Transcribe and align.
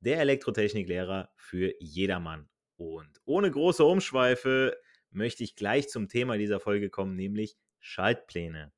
der 0.00 0.20
Elektrotechniklehrer 0.20 1.30
für 1.36 1.74
jedermann. 1.80 2.48
Und 2.76 3.20
ohne 3.24 3.50
große 3.50 3.84
Umschweife 3.84 4.76
möchte 5.10 5.44
ich 5.44 5.56
gleich 5.56 5.88
zum 5.88 6.08
Thema 6.08 6.38
dieser 6.38 6.60
Folge 6.60 6.90
kommen, 6.90 7.16
nämlich 7.16 7.56
Schaltpläne. 7.78 8.72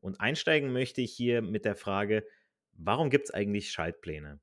Und 0.00 0.20
einsteigen 0.20 0.72
möchte 0.72 1.00
ich 1.00 1.12
hier 1.12 1.42
mit 1.42 1.64
der 1.64 1.76
Frage, 1.76 2.26
warum 2.72 3.10
gibt 3.10 3.26
es 3.26 3.30
eigentlich 3.30 3.70
Schaltpläne? 3.70 4.40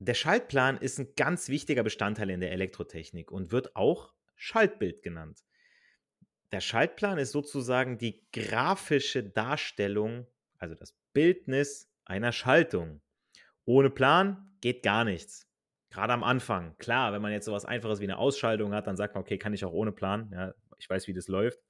Der 0.00 0.14
Schaltplan 0.14 0.78
ist 0.78 0.98
ein 1.00 1.14
ganz 1.16 1.48
wichtiger 1.48 1.82
Bestandteil 1.82 2.30
in 2.30 2.40
der 2.40 2.52
Elektrotechnik 2.52 3.32
und 3.32 3.50
wird 3.50 3.74
auch 3.74 4.14
Schaltbild 4.36 5.02
genannt. 5.02 5.42
Der 6.52 6.60
Schaltplan 6.60 7.18
ist 7.18 7.32
sozusagen 7.32 7.98
die 7.98 8.24
grafische 8.32 9.24
Darstellung, 9.24 10.26
also 10.58 10.74
das 10.74 10.94
Bildnis 11.12 11.90
einer 12.04 12.32
Schaltung. 12.32 13.02
Ohne 13.68 13.90
Plan 13.90 14.50
geht 14.62 14.82
gar 14.82 15.04
nichts. 15.04 15.46
Gerade 15.90 16.14
am 16.14 16.24
Anfang. 16.24 16.74
Klar, 16.78 17.12
wenn 17.12 17.20
man 17.20 17.32
jetzt 17.32 17.44
sowas 17.44 17.66
Einfaches 17.66 18.00
wie 18.00 18.04
eine 18.04 18.16
Ausschaltung 18.16 18.72
hat, 18.72 18.86
dann 18.86 18.96
sagt 18.96 19.14
man, 19.14 19.20
okay, 19.20 19.36
kann 19.36 19.52
ich 19.52 19.62
auch 19.62 19.74
ohne 19.74 19.92
Plan. 19.92 20.30
Ja, 20.32 20.54
ich 20.78 20.88
weiß, 20.88 21.06
wie 21.06 21.12
das 21.12 21.28
läuft. 21.28 21.60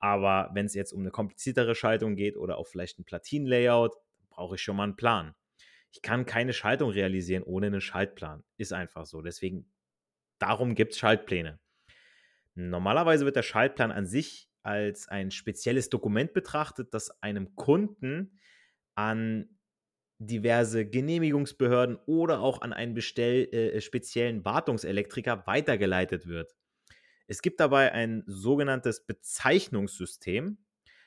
Aber 0.00 0.50
wenn 0.54 0.66
es 0.66 0.74
jetzt 0.74 0.92
um 0.92 1.02
eine 1.02 1.12
kompliziertere 1.12 1.76
Schaltung 1.76 2.16
geht 2.16 2.36
oder 2.36 2.58
auch 2.58 2.66
vielleicht 2.66 2.98
ein 2.98 3.04
Platinenlayout, 3.04 3.94
brauche 4.28 4.56
ich 4.56 4.62
schon 4.62 4.74
mal 4.74 4.82
einen 4.82 4.96
Plan. 4.96 5.36
Ich 5.92 6.02
kann 6.02 6.26
keine 6.26 6.52
Schaltung 6.52 6.90
realisieren 6.90 7.44
ohne 7.44 7.68
einen 7.68 7.80
Schaltplan. 7.80 8.42
Ist 8.56 8.72
einfach 8.72 9.06
so. 9.06 9.22
Deswegen, 9.22 9.70
darum 10.40 10.74
gibt 10.74 10.94
es 10.94 10.98
Schaltpläne. 10.98 11.60
Normalerweise 12.56 13.24
wird 13.24 13.36
der 13.36 13.44
Schaltplan 13.44 13.92
an 13.92 14.04
sich 14.04 14.48
als 14.64 15.06
ein 15.06 15.30
spezielles 15.30 15.90
Dokument 15.90 16.32
betrachtet, 16.32 16.92
das 16.92 17.22
einem 17.22 17.54
Kunden 17.54 18.40
an 18.96 19.59
diverse 20.20 20.84
Genehmigungsbehörden 20.84 21.98
oder 22.06 22.40
auch 22.40 22.60
an 22.60 22.72
einen 22.72 22.94
bestell, 22.94 23.52
äh, 23.52 23.80
speziellen 23.80 24.44
Wartungselektriker 24.44 25.46
weitergeleitet 25.46 26.26
wird. 26.26 26.54
Es 27.26 27.42
gibt 27.42 27.58
dabei 27.58 27.92
ein 27.92 28.22
sogenanntes 28.26 29.06
Bezeichnungssystem. 29.06 30.58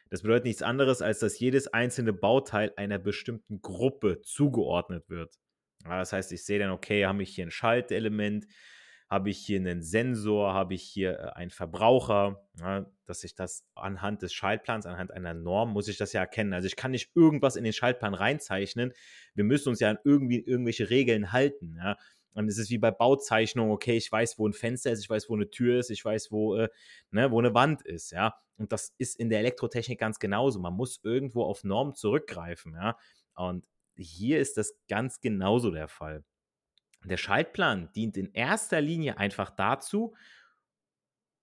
Das 0.10 0.24
bedeutet 0.24 0.46
nichts 0.46 0.64
anderes, 0.64 1.02
als 1.02 1.20
dass 1.20 1.40
jedes 1.40 1.68
einzelne 1.68 2.12
Bauteil 2.12 2.74
einer 2.76 2.98
bestimmten 2.98 3.62
Gruppe 3.62 4.22
zugeordnet 4.22 5.10
wird. 5.10 5.36
Ja, 5.86 6.00
das 6.00 6.12
heißt, 6.12 6.32
ich 6.32 6.44
sehe 6.44 6.60
dann, 6.60 6.72
okay, 6.72 7.06
habe 7.06 7.22
ich 7.22 7.36
hier 7.36 7.46
ein 7.46 7.52
Schaltelement, 7.52 8.48
habe 9.14 9.30
ich 9.30 9.38
hier 9.38 9.60
einen 9.60 9.84
Sensor, 9.84 10.56
habe 10.56 10.74
ich 10.74 10.82
hier 10.82 11.20
äh, 11.20 11.30
einen 11.34 11.52
Verbraucher, 11.52 12.44
ja, 12.60 12.86
dass 13.06 13.24
ich 13.24 13.36
das 13.36 13.64
anhand 13.76 14.24
des 14.24 14.34
Schaltplans, 14.34 14.88
anhand 14.88 15.12
einer 15.12 15.36
Norm, 15.36 15.72
muss 15.72 15.88
ich 15.88 15.98
das 15.98 16.14
ja 16.14 16.22
erkennen. 16.22 16.52
Also 16.52 16.66
ich 16.66 16.76
kann 16.76 16.92
nicht 16.92 17.12
irgendwas 17.16 17.56
in 17.56 17.64
den 17.64 17.74
Schaltplan 17.74 18.16
reinzeichnen. 18.16 18.92
Wir 19.36 19.44
müssen 19.44 19.70
uns 19.70 19.80
ja 19.82 19.92
an 19.92 20.00
irgendwie 20.04 20.40
irgendwelche 20.40 20.90
Regeln 20.90 21.32
halten. 21.32 21.76
Ja. 21.78 21.96
Und 22.34 22.48
es 22.48 22.58
ist 22.58 22.72
wie 22.72 22.80
bei 22.80 22.90
Bauzeichnungen, 22.90 23.72
okay, 23.72 23.98
ich 23.98 24.12
weiß, 24.12 24.40
wo 24.40 24.48
ein 24.48 24.54
Fenster 24.54 24.92
ist, 24.92 25.02
ich 25.02 25.10
weiß, 25.12 25.30
wo 25.30 25.36
eine 25.36 25.52
Tür 25.52 25.80
ist, 25.80 25.92
ich 25.92 26.04
weiß, 26.04 26.32
wo, 26.32 26.56
äh, 26.56 26.70
ne, 27.12 27.30
wo 27.30 27.38
eine 27.38 27.54
Wand 27.54 27.84
ist, 27.84 28.12
ja. 28.12 28.34
Und 28.58 28.72
das 28.72 28.96
ist 28.98 29.20
in 29.20 29.30
der 29.30 29.42
Elektrotechnik 29.42 30.00
ganz 30.00 30.18
genauso. 30.18 30.60
Man 30.60 30.74
muss 30.74 31.00
irgendwo 31.04 31.44
auf 31.44 31.64
Normen 31.64 31.94
zurückgreifen, 31.94 32.74
ja. 32.74 32.98
Und 33.36 33.64
hier 33.96 34.40
ist 34.40 34.58
das 34.58 34.74
ganz 34.90 35.22
genauso 35.22 35.70
der 35.70 35.88
Fall. 35.88 36.24
Der 37.06 37.18
Schaltplan 37.18 37.92
dient 37.94 38.18
in 38.18 38.34
erster 38.34 38.82
Linie 38.82 39.18
einfach 39.18 39.50
dazu, 39.50 40.16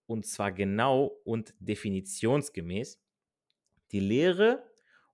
und 0.06 0.26
zwar 0.26 0.52
genau 0.52 1.04
und 1.24 1.54
definitionsgemäß, 1.60 3.00
die 3.92 4.00
leere 4.00 4.64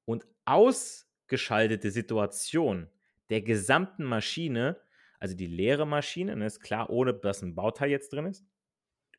und 0.04 0.26
ausgeschaltete 0.44 1.90
Situation 1.90 2.88
der 3.30 3.42
gesamten 3.42 4.04
Maschine, 4.04 4.80
also 5.18 5.34
die 5.34 5.46
leere 5.46 5.86
Maschine, 5.86 6.36
ne, 6.36 6.46
ist 6.46 6.60
klar, 6.60 6.90
ohne 6.90 7.12
dass 7.14 7.42
ein 7.42 7.54
Bauteil 7.54 7.90
jetzt 7.90 8.12
drin 8.12 8.26
ist, 8.26 8.44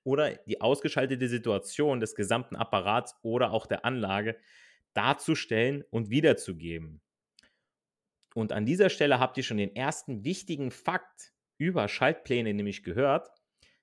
oder 0.04 0.36
die 0.36 0.62
ausgeschaltete 0.62 1.28
Situation 1.28 2.00
des 2.00 2.16
gesamten 2.16 2.56
Apparats 2.56 3.18
oder 3.24 3.52
auch 3.52 3.66
der 3.66 3.84
Anlage 3.84 4.38
darzustellen 4.94 5.84
und 5.90 6.10
wiederzugeben. 6.10 7.02
Und 8.38 8.52
an 8.52 8.68
dieser 8.68 8.92
Stelle 8.92 9.20
habt 9.20 9.36
ihr 9.38 9.44
schon 9.44 9.58
den 9.58 9.75
ersten 9.75 10.24
wichtigen 10.24 10.70
Fakt 10.70 11.34
über 11.57 11.88
Schaltpläne 11.88 12.54
nämlich 12.54 12.84
gehört. 12.84 13.31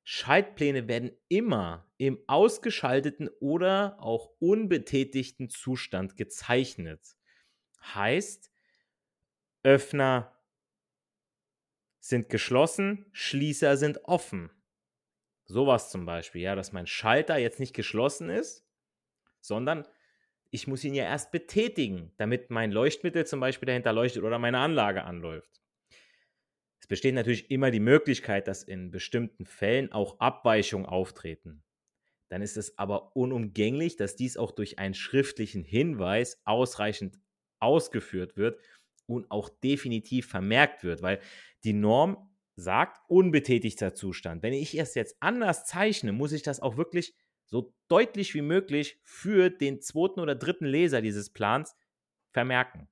Schaltpläne 0.04 0.86
werden 0.86 1.10
immer 1.26 1.92
im 1.96 2.22
ausgeschalteten 2.28 3.28
oder 3.40 3.96
auch 3.98 4.30
unbetätigten 4.38 5.48
Zustand 5.50 6.16
gezeichnet. 6.16 7.00
Heißt, 7.82 8.52
Öffner 9.64 10.40
sind 11.98 12.28
geschlossen, 12.28 13.06
Schließer 13.10 13.76
sind 13.76 14.04
offen. 14.04 14.52
Sowas 15.46 15.90
zum 15.90 16.06
Beispiel, 16.06 16.42
ja, 16.42 16.54
dass 16.54 16.70
mein 16.70 16.86
Schalter 16.86 17.38
jetzt 17.38 17.58
nicht 17.58 17.74
geschlossen 17.74 18.30
ist, 18.30 18.64
sondern 19.40 19.84
ich 20.54 20.68
muss 20.68 20.84
ihn 20.84 20.94
ja 20.94 21.04
erst 21.04 21.32
betätigen, 21.32 22.12
damit 22.16 22.50
mein 22.50 22.70
Leuchtmittel 22.70 23.26
zum 23.26 23.40
Beispiel 23.40 23.66
dahinter 23.66 23.92
leuchtet 23.92 24.22
oder 24.22 24.38
meine 24.38 24.58
Anlage 24.58 25.02
anläuft. 25.02 25.60
Es 26.80 26.86
besteht 26.86 27.14
natürlich 27.14 27.50
immer 27.50 27.72
die 27.72 27.80
Möglichkeit, 27.80 28.46
dass 28.46 28.62
in 28.62 28.92
bestimmten 28.92 29.46
Fällen 29.46 29.90
auch 29.90 30.20
Abweichungen 30.20 30.86
auftreten. 30.86 31.64
Dann 32.28 32.40
ist 32.40 32.56
es 32.56 32.78
aber 32.78 33.16
unumgänglich, 33.16 33.96
dass 33.96 34.14
dies 34.14 34.36
auch 34.36 34.52
durch 34.52 34.78
einen 34.78 34.94
schriftlichen 34.94 35.64
Hinweis 35.64 36.40
ausreichend 36.44 37.18
ausgeführt 37.58 38.36
wird, 38.36 38.60
und 39.06 39.30
auch 39.30 39.48
definitiv 39.48 40.28
vermerkt 40.28 40.84
wird, 40.84 41.02
weil 41.02 41.20
die 41.64 41.72
Norm 41.72 42.30
sagt 42.56 43.00
unbetätigter 43.08 43.94
Zustand. 43.94 44.42
Wenn 44.42 44.52
ich 44.52 44.78
es 44.78 44.94
jetzt 44.94 45.16
anders 45.20 45.66
zeichne, 45.66 46.12
muss 46.12 46.32
ich 46.32 46.42
das 46.42 46.60
auch 46.60 46.76
wirklich 46.76 47.14
so 47.54 47.72
deutlich 47.86 48.34
wie 48.34 48.42
möglich 48.42 48.98
für 49.04 49.48
den 49.48 49.80
zweiten 49.80 50.18
oder 50.18 50.34
dritten 50.34 50.64
Leser 50.64 51.00
dieses 51.00 51.32
Plans 51.32 51.76
vermerken. 52.32 52.88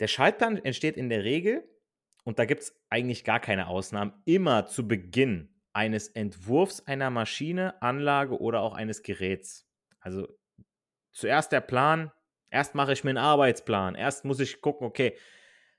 Der 0.00 0.06
Schaltplan 0.06 0.56
entsteht 0.56 0.96
in 0.96 1.10
der 1.10 1.24
Regel, 1.24 1.68
und 2.24 2.38
da 2.38 2.46
gibt 2.46 2.62
es 2.62 2.80
eigentlich 2.88 3.24
gar 3.24 3.38
keine 3.38 3.66
Ausnahmen, 3.66 4.14
immer 4.24 4.64
zu 4.64 4.88
Beginn 4.88 5.54
eines 5.74 6.08
Entwurfs 6.08 6.86
einer 6.86 7.10
Maschine, 7.10 7.82
Anlage 7.82 8.40
oder 8.40 8.62
auch 8.62 8.72
eines 8.72 9.02
Geräts. 9.02 9.68
Also 10.00 10.26
zuerst 11.12 11.52
der 11.52 11.60
Plan, 11.60 12.12
erst 12.48 12.74
mache 12.74 12.94
ich 12.94 13.04
mir 13.04 13.10
einen 13.10 13.18
Arbeitsplan, 13.18 13.94
erst 13.94 14.24
muss 14.24 14.40
ich 14.40 14.62
gucken, 14.62 14.86
okay, 14.86 15.18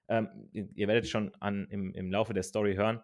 ähm, 0.07 0.51
ihr 0.53 0.87
werdet 0.87 1.09
schon 1.09 1.33
an, 1.39 1.67
im, 1.71 1.95
im 1.95 2.11
Laufe 2.11 2.35
der 2.35 2.43
Story 2.43 2.75
hören, 2.75 3.01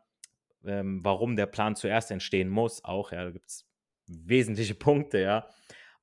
ähm, 0.65 1.03
warum 1.03 1.35
der 1.35 1.45
Plan 1.45 1.75
zuerst 1.75 2.12
entstehen 2.12 2.50
muss. 2.50 2.83
Auch, 2.83 3.12
ja, 3.12 3.23
da 3.23 3.31
gibt 3.31 3.47
es 3.47 3.67
wesentliche 4.07 4.75
Punkte, 4.75 5.19
ja. 5.19 5.50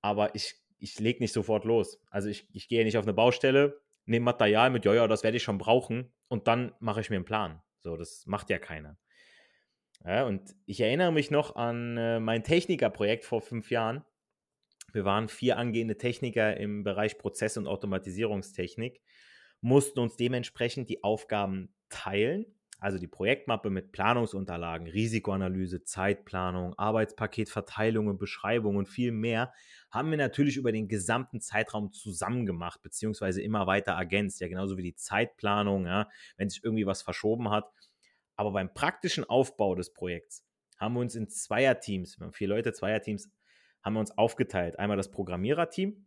Aber 0.01 0.35
ich, 0.35 0.55
ich 0.79 0.99
lege 0.99 1.21
nicht 1.21 1.33
sofort 1.33 1.65
los. 1.65 2.01
Also 2.11 2.29
ich, 2.29 2.49
ich 2.53 2.69
gehe 2.69 2.85
nicht 2.85 2.99
auf 2.99 3.05
eine 3.05 3.15
Baustelle, 3.15 3.81
nehme 4.05 4.25
Material 4.25 4.71
mit, 4.71 4.85
ja, 4.85 4.95
ja, 4.95 5.07
das 5.07 5.23
werde 5.23 5.37
ich 5.37 5.43
schon 5.43 5.59
brauchen 5.59 6.13
und 6.29 6.49
dann 6.49 6.73
mache 6.81 7.01
ich 7.01 7.11
mir 7.11 7.17
einen 7.17 7.25
Plan. 7.25 7.63
So, 7.79 7.97
das 7.97 8.25
macht 8.27 8.51
ja 8.51 8.59
keiner. 8.59 8.99
Ja, 10.05 10.25
und 10.27 10.57
ich 10.67 10.81
erinnere 10.81 11.13
mich 11.13 11.31
noch 11.31 11.55
an 11.55 11.97
äh, 11.97 12.19
mein 12.19 12.43
Technikerprojekt 12.43 13.25
vor 13.25 13.41
fünf 13.41 13.71
Jahren. 13.71 14.05
Wir 14.93 15.05
waren 15.05 15.29
vier 15.29 15.57
angehende 15.57 15.97
Techniker 15.97 16.57
im 16.57 16.83
Bereich 16.83 17.19
Prozess- 17.19 17.57
und 17.57 17.67
Automatisierungstechnik, 17.67 19.01
mussten 19.61 20.01
uns 20.01 20.17
dementsprechend 20.17 20.91
die 20.91 21.05
Aufgaben 21.05 21.73
teilen 21.89 22.47
also 22.83 22.99
die 22.99 23.07
Projektmappe 23.07 23.71
mit 23.71 23.93
Planungsunterlagen, 23.93 24.89
Risikoanalyse, 24.89 25.85
Zeitplanung, 25.85 26.77
Arbeitspaketverteilung 26.77 28.19
Beschreibung 28.19 28.75
und 28.75 28.89
viel 28.89 29.13
mehr, 29.13 29.53
haben 29.93 30.11
wir 30.11 30.19
natürlich 30.19 30.57
über 30.57 30.73
den 30.73 30.89
gesamten 30.89 31.41
Zeitraum 31.41 31.93
zusammen 31.93 32.45
gemacht, 32.45 32.83
beziehungsweise 32.83 33.41
immer 33.41 33.69
weiter 33.69 33.93
ergänzt, 33.93 34.41
ja, 34.41 34.49
genauso 34.49 34.77
wie 34.79 34.83
die 34.83 34.97
Zeitplanung, 34.97 35.87
ja, 35.87 36.09
wenn 36.37 36.51
sich 36.51 36.65
irgendwie 36.65 36.85
was 36.85 37.03
verschoben 37.03 37.51
hat. 37.51 37.73
Aber 38.35 38.51
beim 38.51 38.75
praktischen 38.75 39.23
Aufbau 39.23 39.77
des 39.77 39.93
Projekts 39.93 40.45
haben 40.77 40.95
wir 40.95 41.01
uns 41.03 41.15
in 41.15 41.29
Zweierteams, 41.29 42.19
wir 42.19 42.25
haben 42.25 42.33
vier 42.33 42.49
Leute, 42.49 42.73
Zweierteams, 42.73 43.31
haben 43.85 43.95
wir 43.95 44.01
uns 44.01 44.19
aufgeteilt. 44.19 44.81
Einmal 44.81 44.97
das 44.97 45.13
Programmiererteam, 45.13 46.05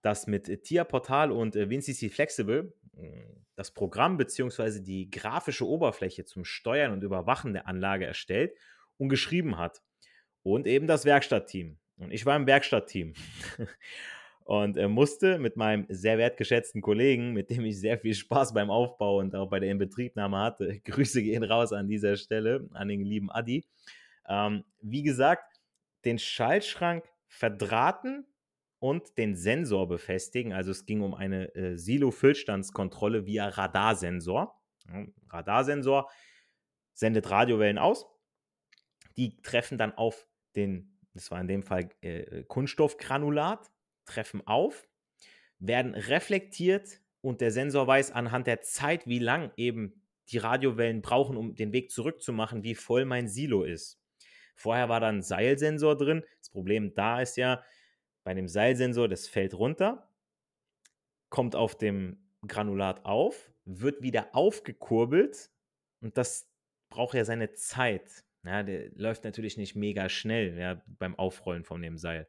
das 0.00 0.28
mit 0.28 0.62
TIA 0.62 0.84
Portal 0.84 1.32
und 1.32 1.56
äh, 1.56 1.68
WinCC 1.68 2.08
Flexible 2.08 2.72
das 3.56 3.70
Programm 3.70 4.16
bzw. 4.16 4.80
die 4.80 5.10
grafische 5.10 5.66
Oberfläche 5.66 6.24
zum 6.24 6.44
Steuern 6.44 6.92
und 6.92 7.04
Überwachen 7.04 7.52
der 7.52 7.68
Anlage 7.68 8.06
erstellt 8.06 8.56
und 8.96 9.08
geschrieben 9.08 9.58
hat. 9.58 9.82
Und 10.42 10.66
eben 10.66 10.86
das 10.86 11.04
Werkstattteam. 11.04 11.78
Und 11.96 12.12
ich 12.12 12.26
war 12.26 12.36
im 12.36 12.46
Werkstattteam. 12.46 13.14
und 14.44 14.76
äh, 14.76 14.88
musste 14.88 15.38
mit 15.38 15.56
meinem 15.56 15.86
sehr 15.88 16.18
wertgeschätzten 16.18 16.82
Kollegen, 16.82 17.32
mit 17.32 17.50
dem 17.50 17.64
ich 17.64 17.80
sehr 17.80 17.98
viel 17.98 18.14
Spaß 18.14 18.52
beim 18.52 18.70
Aufbau 18.70 19.18
und 19.18 19.34
auch 19.34 19.48
bei 19.48 19.58
der 19.58 19.70
Inbetriebnahme 19.70 20.38
hatte, 20.38 20.80
Grüße 20.84 21.22
gehen 21.22 21.44
raus 21.44 21.72
an 21.72 21.88
dieser 21.88 22.16
Stelle, 22.16 22.68
an 22.72 22.88
den 22.88 23.04
lieben 23.04 23.30
Adi. 23.30 23.64
Ähm, 24.28 24.64
wie 24.80 25.02
gesagt, 25.02 25.60
den 26.04 26.18
Schaltschrank 26.18 27.04
verdrahten 27.26 28.26
und 28.84 29.16
den 29.16 29.34
Sensor 29.34 29.88
befestigen. 29.88 30.52
Also 30.52 30.70
es 30.70 30.84
ging 30.84 31.00
um 31.00 31.14
eine 31.14 31.54
äh, 31.54 31.78
Silo-Füllstandskontrolle 31.78 33.24
via 33.24 33.48
Radarsensor. 33.48 34.60
Radarsensor 35.30 36.10
sendet 36.92 37.30
Radiowellen 37.30 37.78
aus. 37.78 38.04
Die 39.16 39.40
treffen 39.40 39.78
dann 39.78 39.92
auf 39.92 40.28
den, 40.54 40.98
das 41.14 41.30
war 41.30 41.40
in 41.40 41.48
dem 41.48 41.62
Fall 41.62 41.88
äh, 42.02 42.42
Kunststoffgranulat, 42.42 43.72
treffen 44.04 44.46
auf, 44.46 44.86
werden 45.58 45.94
reflektiert 45.94 47.00
und 47.22 47.40
der 47.40 47.52
Sensor 47.52 47.86
weiß 47.86 48.12
anhand 48.12 48.46
der 48.46 48.60
Zeit, 48.60 49.06
wie 49.06 49.18
lang 49.18 49.50
eben 49.56 50.02
die 50.28 50.36
Radiowellen 50.36 51.00
brauchen, 51.00 51.38
um 51.38 51.54
den 51.54 51.72
Weg 51.72 51.90
zurückzumachen, 51.90 52.64
wie 52.64 52.74
voll 52.74 53.06
mein 53.06 53.28
Silo 53.28 53.64
ist. 53.64 53.98
Vorher 54.54 54.90
war 54.90 55.00
da 55.00 55.08
ein 55.08 55.22
Seilsensor 55.22 55.96
drin. 55.96 56.22
Das 56.38 56.50
Problem 56.50 56.94
da 56.94 57.22
ist 57.22 57.38
ja, 57.38 57.62
bei 58.24 58.34
dem 58.34 58.48
Seilsensor, 58.48 59.08
das 59.08 59.28
fällt 59.28 59.54
runter, 59.54 60.08
kommt 61.28 61.54
auf 61.54 61.76
dem 61.76 62.18
Granulat 62.46 63.04
auf, 63.04 63.52
wird 63.64 64.02
wieder 64.02 64.34
aufgekurbelt 64.34 65.50
und 66.00 66.16
das 66.18 66.50
braucht 66.88 67.14
ja 67.14 67.24
seine 67.24 67.52
Zeit. 67.52 68.24
Ja, 68.44 68.62
der 68.62 68.90
läuft 68.94 69.24
natürlich 69.24 69.56
nicht 69.56 69.74
mega 69.74 70.08
schnell 70.08 70.58
ja, 70.58 70.82
beim 70.86 71.14
Aufrollen 71.14 71.64
von 71.64 71.80
dem 71.80 71.96
Seil. 71.96 72.28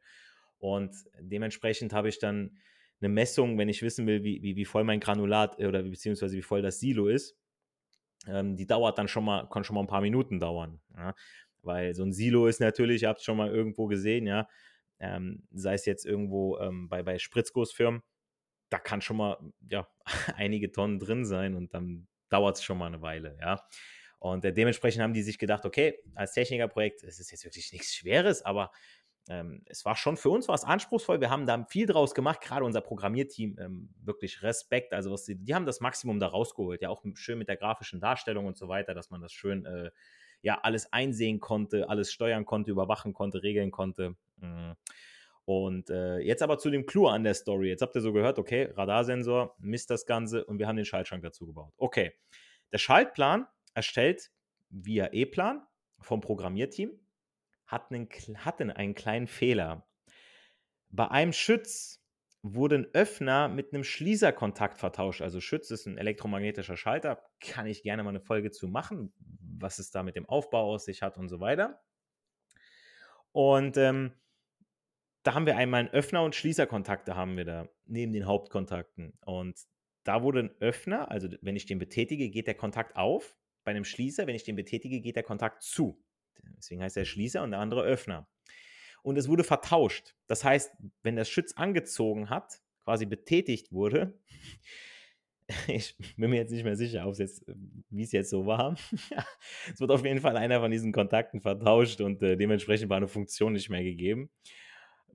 Und 0.58 0.94
dementsprechend 1.18 1.92
habe 1.92 2.08
ich 2.08 2.18
dann 2.18 2.56
eine 3.00 3.10
Messung, 3.10 3.58
wenn 3.58 3.68
ich 3.68 3.82
wissen 3.82 4.06
will, 4.06 4.24
wie, 4.24 4.42
wie, 4.42 4.56
wie 4.56 4.64
voll 4.64 4.84
mein 4.84 5.00
Granulat 5.00 5.58
oder 5.58 5.82
beziehungsweise 5.82 6.36
wie 6.36 6.42
voll 6.42 6.62
das 6.62 6.80
Silo 6.80 7.08
ist. 7.08 7.36
Ähm, 8.26 8.56
die 8.56 8.66
dauert 8.66 8.96
dann 8.96 9.08
schon 9.08 9.24
mal, 9.24 9.46
kann 9.50 9.64
schon 9.64 9.74
mal 9.74 9.82
ein 9.82 9.86
paar 9.86 10.00
Minuten 10.00 10.40
dauern. 10.40 10.80
Ja. 10.96 11.14
Weil 11.62 11.94
so 11.94 12.02
ein 12.04 12.12
Silo 12.12 12.46
ist 12.46 12.60
natürlich, 12.60 13.02
ihr 13.02 13.08
habt 13.08 13.18
es 13.18 13.24
schon 13.24 13.36
mal 13.36 13.50
irgendwo 13.50 13.86
gesehen, 13.86 14.26
ja, 14.26 14.48
ähm, 15.00 15.46
sei 15.52 15.74
es 15.74 15.86
jetzt 15.86 16.04
irgendwo 16.04 16.58
ähm, 16.58 16.88
bei, 16.88 17.02
bei 17.02 17.18
Spritzgussfirmen, 17.18 18.02
da 18.70 18.78
kann 18.78 19.00
schon 19.00 19.16
mal 19.16 19.38
ja, 19.68 19.88
einige 20.36 20.72
Tonnen 20.72 20.98
drin 20.98 21.24
sein 21.24 21.54
und 21.54 21.74
dann 21.74 22.08
dauert 22.28 22.56
es 22.56 22.64
schon 22.64 22.78
mal 22.78 22.86
eine 22.86 23.02
Weile, 23.02 23.38
ja. 23.40 23.62
Und 24.18 24.44
äh, 24.44 24.52
dementsprechend 24.52 25.02
haben 25.02 25.12
die 25.12 25.22
sich 25.22 25.38
gedacht, 25.38 25.66
okay, 25.66 25.98
als 26.14 26.32
Technikerprojekt, 26.32 27.04
es 27.04 27.20
ist 27.20 27.30
jetzt 27.30 27.44
wirklich 27.44 27.70
nichts 27.72 27.94
Schweres, 27.94 28.42
aber 28.42 28.70
ähm, 29.28 29.62
es 29.66 29.84
war 29.84 29.96
schon 29.96 30.16
für 30.16 30.30
uns 30.30 30.48
was 30.48 30.64
anspruchsvoll. 30.64 31.20
Wir 31.20 31.30
haben 31.30 31.46
da 31.46 31.64
viel 31.68 31.86
draus 31.86 32.14
gemacht, 32.14 32.40
gerade 32.40 32.64
unser 32.64 32.80
Programmierteam, 32.80 33.56
ähm, 33.58 33.94
wirklich 34.00 34.42
Respekt. 34.42 34.92
Also 34.92 35.10
was 35.10 35.24
die, 35.24 35.36
die 35.36 35.54
haben 35.54 35.66
das 35.66 35.80
Maximum 35.80 36.20
da 36.20 36.28
rausgeholt, 36.28 36.80
ja 36.82 36.90
auch 36.90 37.02
schön 37.14 37.38
mit 37.38 37.48
der 37.48 37.56
grafischen 37.56 38.00
Darstellung 38.00 38.46
und 38.46 38.56
so 38.56 38.68
weiter, 38.68 38.94
dass 38.94 39.10
man 39.10 39.20
das 39.20 39.32
schön 39.32 39.64
äh, 39.66 39.90
ja 40.42 40.60
alles 40.62 40.92
einsehen 40.92 41.40
konnte, 41.40 41.88
alles 41.88 42.12
steuern 42.12 42.44
konnte, 42.44 42.70
überwachen 42.70 43.12
konnte, 43.12 43.42
regeln 43.42 43.72
konnte. 43.72 44.16
Mhm. 44.36 44.74
Und 45.44 45.90
äh, 45.90 46.18
jetzt 46.18 46.42
aber 46.42 46.58
zu 46.58 46.70
dem 46.70 46.86
Clou 46.86 47.06
an 47.06 47.22
der 47.22 47.34
Story. 47.34 47.68
Jetzt 47.68 47.80
habt 47.80 47.94
ihr 47.94 48.00
so 48.00 48.12
gehört, 48.12 48.38
okay, 48.38 48.70
Radarsensor, 48.74 49.54
misst 49.58 49.90
das 49.90 50.04
Ganze 50.04 50.44
und 50.44 50.58
wir 50.58 50.66
haben 50.66 50.76
den 50.76 50.84
Schaltschrank 50.84 51.22
dazu 51.22 51.46
gebaut. 51.46 51.72
Okay, 51.76 52.12
der 52.72 52.78
Schaltplan 52.78 53.46
erstellt 53.72 54.32
via 54.70 55.12
E-Plan 55.12 55.64
vom 56.00 56.20
Programmierteam 56.20 56.98
hat 57.66 57.90
einen, 57.90 58.08
hat 58.38 58.60
einen 58.60 58.94
kleinen 58.94 59.26
Fehler. 59.26 59.86
Bei 60.90 61.08
einem 61.10 61.32
Schütz 61.32 62.02
wurde 62.42 62.76
ein 62.76 62.86
Öffner 62.94 63.48
mit 63.48 63.72
einem 63.72 63.82
Schließerkontakt 63.82 64.78
vertauscht. 64.78 65.20
Also 65.20 65.40
Schütz 65.40 65.70
ist 65.70 65.86
ein 65.86 65.98
elektromagnetischer 65.98 66.76
Schalter, 66.76 67.22
kann 67.40 67.66
ich 67.66 67.82
gerne 67.82 68.04
mal 68.04 68.10
eine 68.10 68.20
Folge 68.20 68.52
zu 68.52 68.68
machen, 68.68 69.12
was 69.40 69.78
es 69.78 69.90
da 69.90 70.02
mit 70.02 70.16
dem 70.16 70.28
Aufbau 70.28 70.72
aus 70.72 70.84
sich 70.84 71.02
hat 71.02 71.16
und 71.16 71.28
so 71.28 71.40
weiter. 71.40 71.82
Und 73.32 73.76
ähm, 73.76 74.12
da 75.26 75.34
haben 75.34 75.46
wir 75.46 75.56
einmal 75.56 75.80
einen 75.80 75.88
Öffner 75.88 76.22
und 76.22 76.36
Schließerkontakte 76.36 77.16
haben 77.16 77.36
wir 77.36 77.44
da 77.44 77.68
neben 77.86 78.12
den 78.12 78.26
Hauptkontakten. 78.26 79.12
Und 79.24 79.58
da 80.04 80.22
wurde 80.22 80.38
ein 80.40 80.50
Öffner, 80.60 81.10
also 81.10 81.28
wenn 81.40 81.56
ich 81.56 81.66
den 81.66 81.80
betätige, 81.80 82.30
geht 82.30 82.46
der 82.46 82.54
Kontakt 82.54 82.94
auf. 82.94 83.36
Bei 83.64 83.72
einem 83.72 83.84
Schließer, 83.84 84.28
wenn 84.28 84.36
ich 84.36 84.44
den 84.44 84.54
betätige, 84.54 85.00
geht 85.00 85.16
der 85.16 85.24
Kontakt 85.24 85.64
zu. 85.64 86.00
Deswegen 86.56 86.80
heißt 86.80 86.94
der 86.94 87.04
Schließer 87.04 87.42
und 87.42 87.50
der 87.50 87.58
andere 87.58 87.82
Öffner. 87.82 88.28
Und 89.02 89.18
es 89.18 89.28
wurde 89.28 89.42
vertauscht. 89.42 90.14
Das 90.28 90.44
heißt, 90.44 90.70
wenn 91.02 91.16
das 91.16 91.28
Schütz 91.28 91.54
angezogen 91.54 92.30
hat, 92.30 92.60
quasi 92.84 93.04
betätigt 93.04 93.72
wurde, 93.72 94.16
ich 95.66 95.96
bin 96.16 96.30
mir 96.30 96.36
jetzt 96.36 96.52
nicht 96.52 96.62
mehr 96.62 96.76
sicher, 96.76 97.04
wie 97.04 98.02
es 98.02 98.12
jetzt 98.12 98.30
so 98.30 98.46
war. 98.46 98.76
es 99.72 99.80
wird 99.80 99.90
auf 99.90 100.04
jeden 100.04 100.20
Fall 100.20 100.36
einer 100.36 100.60
von 100.60 100.70
diesen 100.70 100.92
Kontakten 100.92 101.40
vertauscht 101.40 102.00
und 102.00 102.22
äh, 102.22 102.36
dementsprechend 102.36 102.90
war 102.90 102.98
eine 102.98 103.08
Funktion 103.08 103.54
nicht 103.54 103.70
mehr 103.70 103.82
gegeben, 103.82 104.30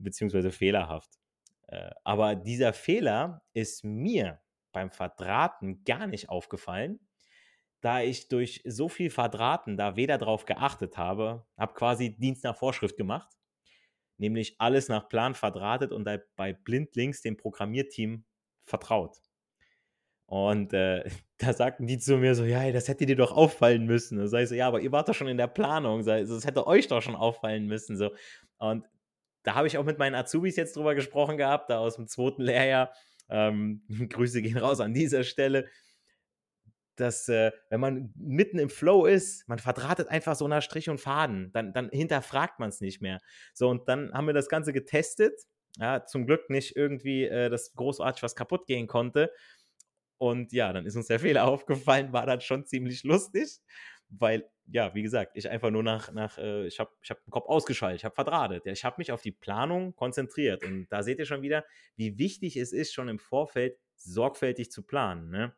beziehungsweise 0.03 0.51
fehlerhaft. 0.51 1.12
Äh, 1.67 1.91
aber 2.03 2.36
dieser 2.36 2.74
Fehler 2.74 3.43
ist 3.53 3.84
mir 3.84 4.41
beim 4.72 4.91
Verdrahten 4.91 5.84
gar 5.84 6.08
nicht 6.08 6.29
aufgefallen, 6.29 7.00
da 7.81 8.01
ich 8.01 8.27
durch 8.27 8.62
so 8.65 8.89
viel 8.89 9.10
Verdrahten 9.10 9.75
da 9.75 9.96
weder 9.96 10.17
drauf 10.17 10.46
geachtet 10.46 10.98
habe, 10.98 11.46
habe 11.58 11.74
quasi 11.74 12.15
Dienst 12.15 12.43
nach 12.43 12.55
Vorschrift 12.55 12.96
gemacht, 12.96 13.29
nämlich 14.17 14.55
alles 14.60 14.88
nach 14.88 15.10
Plan 15.10 15.34
verdrahtet 15.34 15.91
und 15.91 16.08
bei 16.36 16.53
Blindlinks 16.53 17.22
dem 17.22 17.38
Programmierteam 17.38 18.24
vertraut. 18.65 19.17
Und 20.31 20.72
äh, 20.72 21.03
da 21.39 21.51
sagten 21.51 21.88
die 21.88 21.98
zu 21.98 22.17
mir 22.17 22.36
so, 22.36 22.46
ja, 22.46 22.72
das 22.72 22.88
hätte 22.88 23.05
dir 23.05 23.17
doch 23.17 23.34
auffallen 23.34 23.86
müssen. 23.86 24.17
Da 24.17 24.27
sag 24.27 24.43
ich 24.43 24.50
so, 24.50 24.55
ja, 24.55 24.67
aber 24.67 24.79
ihr 24.79 24.91
wart 24.91 25.10
doch 25.10 25.13
schon 25.13 25.27
in 25.27 25.38
der 25.38 25.48
Planung. 25.48 26.05
Das 26.05 26.46
hätte 26.46 26.67
euch 26.67 26.88
doch 26.88 27.01
schon 27.01 27.17
auffallen 27.17 27.67
müssen. 27.67 27.98
So. 27.98 28.12
Und 28.58 28.86
da 29.43 29.55
habe 29.55 29.67
ich 29.67 29.77
auch 29.77 29.86
mit 29.86 29.98
meinen 29.98 30.15
Azubis 30.15 30.55
jetzt 30.55 30.75
drüber 30.75 30.95
gesprochen 30.95 31.38
gehabt, 31.38 31.69
da 31.69 31.79
aus 31.79 31.95
dem 31.95 32.07
zweiten 32.07 32.41
Lehrjahr. 32.41 32.93
Ähm, 33.29 33.83
Grüße 34.10 34.41
gehen 34.41 34.57
raus 34.57 34.79
an 34.79 34.93
dieser 34.93 35.24
Stelle 35.24 35.69
dass 37.01 37.27
äh, 37.29 37.51
wenn 37.69 37.79
man 37.79 38.13
mitten 38.15 38.60
im 38.60 38.69
Flow 38.69 39.05
ist, 39.05 39.48
man 39.48 39.60
verdrahtet 39.60 40.07
einfach 40.10 40.36
so 40.36 40.48
nach 40.48 40.62
Strich 40.62 40.89
und 40.89 41.00
Faden, 41.00 41.51
dann, 41.51 41.74
dann 41.74 41.89
hinterfragt 41.89 42.60
man 42.60 42.69
es 42.69 42.79
nicht 42.79 43.01
mehr. 43.01 43.19
So, 43.53 43.69
und 43.69 43.88
dann 43.89 44.13
haben 44.13 44.27
wir 44.27 44.33
das 44.33 44.50
Ganze 44.50 44.71
getestet. 44.71 45.33
Ja, 45.77 46.05
zum 46.05 46.25
Glück 46.27 46.50
nicht 46.50 46.75
irgendwie, 46.75 47.24
äh, 47.24 47.50
dass 47.50 47.74
großartig 47.74 48.21
was 48.24 48.36
kaputt 48.36 48.67
gehen 48.67 48.88
konnte. 48.88 49.31
Und 50.17 50.51
ja, 50.53 50.71
dann 50.74 50.86
ist 50.86 50.95
uns 50.95 51.07
der 51.07 51.19
Fehler 51.19 51.45
aufgefallen, 51.48 52.13
war 52.13 52.25
dann 52.25 52.41
schon 52.41 52.65
ziemlich 52.65 53.03
lustig, 53.03 53.60
weil, 54.10 54.48
ja, 54.72 54.94
wie 54.96 55.01
gesagt, 55.01 55.32
ich 55.36 55.50
einfach 55.50 55.70
nur 55.70 55.84
nach, 55.84 56.12
nach 56.12 56.38
äh, 56.38 56.66
ich 56.66 56.80
habe 56.80 56.92
ich 57.01 57.10
hab 57.10 57.24
den 57.24 57.32
Kopf 57.32 57.48
ausgeschaltet, 57.48 58.00
ich 58.00 58.06
habe 58.06 58.16
verdrahtet. 58.16 58.66
Ich 58.66 58.86
habe 58.86 58.96
mich 58.98 59.12
auf 59.12 59.22
die 59.22 59.32
Planung 59.32 59.96
konzentriert. 59.96 60.63
Und 60.63 60.88
da 60.90 61.04
seht 61.04 61.20
ihr 61.20 61.25
schon 61.25 61.42
wieder, 61.42 61.66
wie 61.96 62.18
wichtig 62.18 62.58
es 62.58 62.72
ist, 62.72 62.94
schon 62.94 63.10
im 63.10 63.20
Vorfeld 63.20 63.78
sorgfältig 63.96 64.72
zu 64.72 64.84
planen. 64.84 65.30
Ne? 65.30 65.54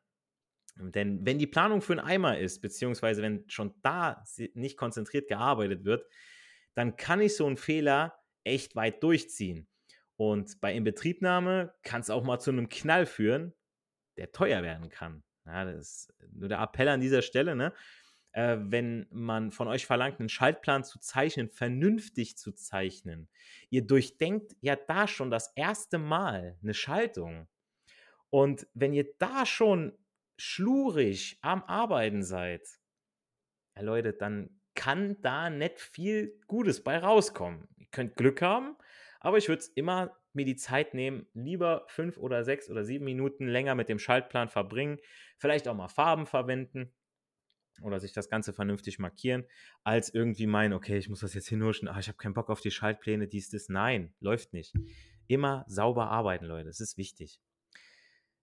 Denn 0.77 1.25
wenn 1.25 1.37
die 1.37 1.47
Planung 1.47 1.81
für 1.81 1.93
einen 1.93 2.05
Eimer 2.05 2.39
ist, 2.39 2.61
beziehungsweise 2.61 3.21
wenn 3.21 3.47
schon 3.47 3.75
da 3.81 4.23
nicht 4.53 4.77
konzentriert 4.77 5.27
gearbeitet 5.27 5.85
wird, 5.85 6.05
dann 6.73 6.95
kann 6.95 7.21
ich 7.21 7.35
so 7.35 7.45
einen 7.45 7.57
Fehler 7.57 8.19
echt 8.43 8.75
weit 8.75 9.03
durchziehen. 9.03 9.67
Und 10.15 10.59
bei 10.61 10.73
Inbetriebnahme 10.73 11.73
kann 11.83 12.01
es 12.01 12.09
auch 12.09 12.23
mal 12.23 12.39
zu 12.39 12.51
einem 12.51 12.69
Knall 12.69 13.05
führen, 13.05 13.53
der 14.17 14.31
teuer 14.31 14.63
werden 14.63 14.89
kann. 14.89 15.23
Ja, 15.45 15.65
das 15.65 15.75
ist 15.75 16.13
nur 16.31 16.49
der 16.49 16.61
Appell 16.61 16.87
an 16.87 17.01
dieser 17.01 17.21
Stelle, 17.21 17.55
ne? 17.55 17.73
Äh, 18.33 18.57
wenn 18.59 19.05
man 19.11 19.51
von 19.51 19.67
euch 19.67 19.85
verlangt, 19.85 20.19
einen 20.19 20.27
Schaltplan 20.27 20.83
zu 20.83 20.99
zeichnen, 20.99 21.49
vernünftig 21.49 22.35
zu 22.35 22.51
zeichnen. 22.51 23.29
Ihr 23.69 23.85
durchdenkt 23.85 24.55
ja 24.59 24.75
da 24.75 25.07
schon 25.07 25.29
das 25.29 25.53
erste 25.55 25.99
Mal 25.99 26.57
eine 26.61 26.73
Schaltung. 26.73 27.47
Und 28.31 28.67
wenn 28.73 28.93
ihr 28.93 29.05
da 29.19 29.45
schon 29.45 29.95
schlurig 30.37 31.37
am 31.41 31.63
Arbeiten 31.65 32.23
seid, 32.23 32.67
ja 33.75 33.83
Leute, 33.83 34.13
dann 34.13 34.59
kann 34.73 35.21
da 35.21 35.51
nicht 35.51 35.79
viel 35.79 36.41
Gutes 36.47 36.83
bei 36.83 36.97
rauskommen. 36.97 37.67
Ihr 37.77 37.87
könnt 37.91 38.15
Glück 38.15 38.41
haben, 38.41 38.75
aber 39.19 39.37
ich 39.37 39.47
würde 39.47 39.63
immer 39.75 40.17
mir 40.33 40.45
die 40.45 40.55
Zeit 40.55 40.95
nehmen, 40.95 41.27
lieber 41.35 41.85
fünf 41.87 42.17
oder 42.17 42.43
sechs 42.43 42.67
oder 42.67 42.83
sieben 42.83 43.05
Minuten 43.05 43.47
länger 43.47 43.75
mit 43.75 43.89
dem 43.89 43.99
Schaltplan 43.99 44.49
verbringen, 44.49 44.97
vielleicht 45.37 45.67
auch 45.67 45.75
mal 45.75 45.87
Farben 45.87 46.25
verwenden 46.25 46.91
oder 47.81 47.99
sich 47.99 48.13
das 48.13 48.29
Ganze 48.29 48.53
vernünftig 48.53 48.99
markieren, 48.99 49.45
als 49.83 50.13
irgendwie 50.13 50.47
meinen, 50.47 50.73
okay, 50.73 50.97
ich 50.97 51.09
muss 51.09 51.21
das 51.21 51.33
jetzt 51.33 51.49
hinhuschen, 51.49 51.87
ah, 51.87 51.99
ich 51.99 52.07
habe 52.07 52.17
keinen 52.17 52.33
Bock 52.33 52.49
auf 52.49 52.61
die 52.61 52.71
Schaltpläne, 52.71 53.27
dies, 53.27 53.49
das. 53.49 53.69
Nein, 53.69 54.13
läuft 54.19 54.53
nicht. 54.53 54.73
Immer 55.27 55.65
sauber 55.67 56.09
arbeiten, 56.09 56.45
Leute, 56.45 56.67
das 56.67 56.79
ist 56.79 56.97
wichtig. 56.97 57.39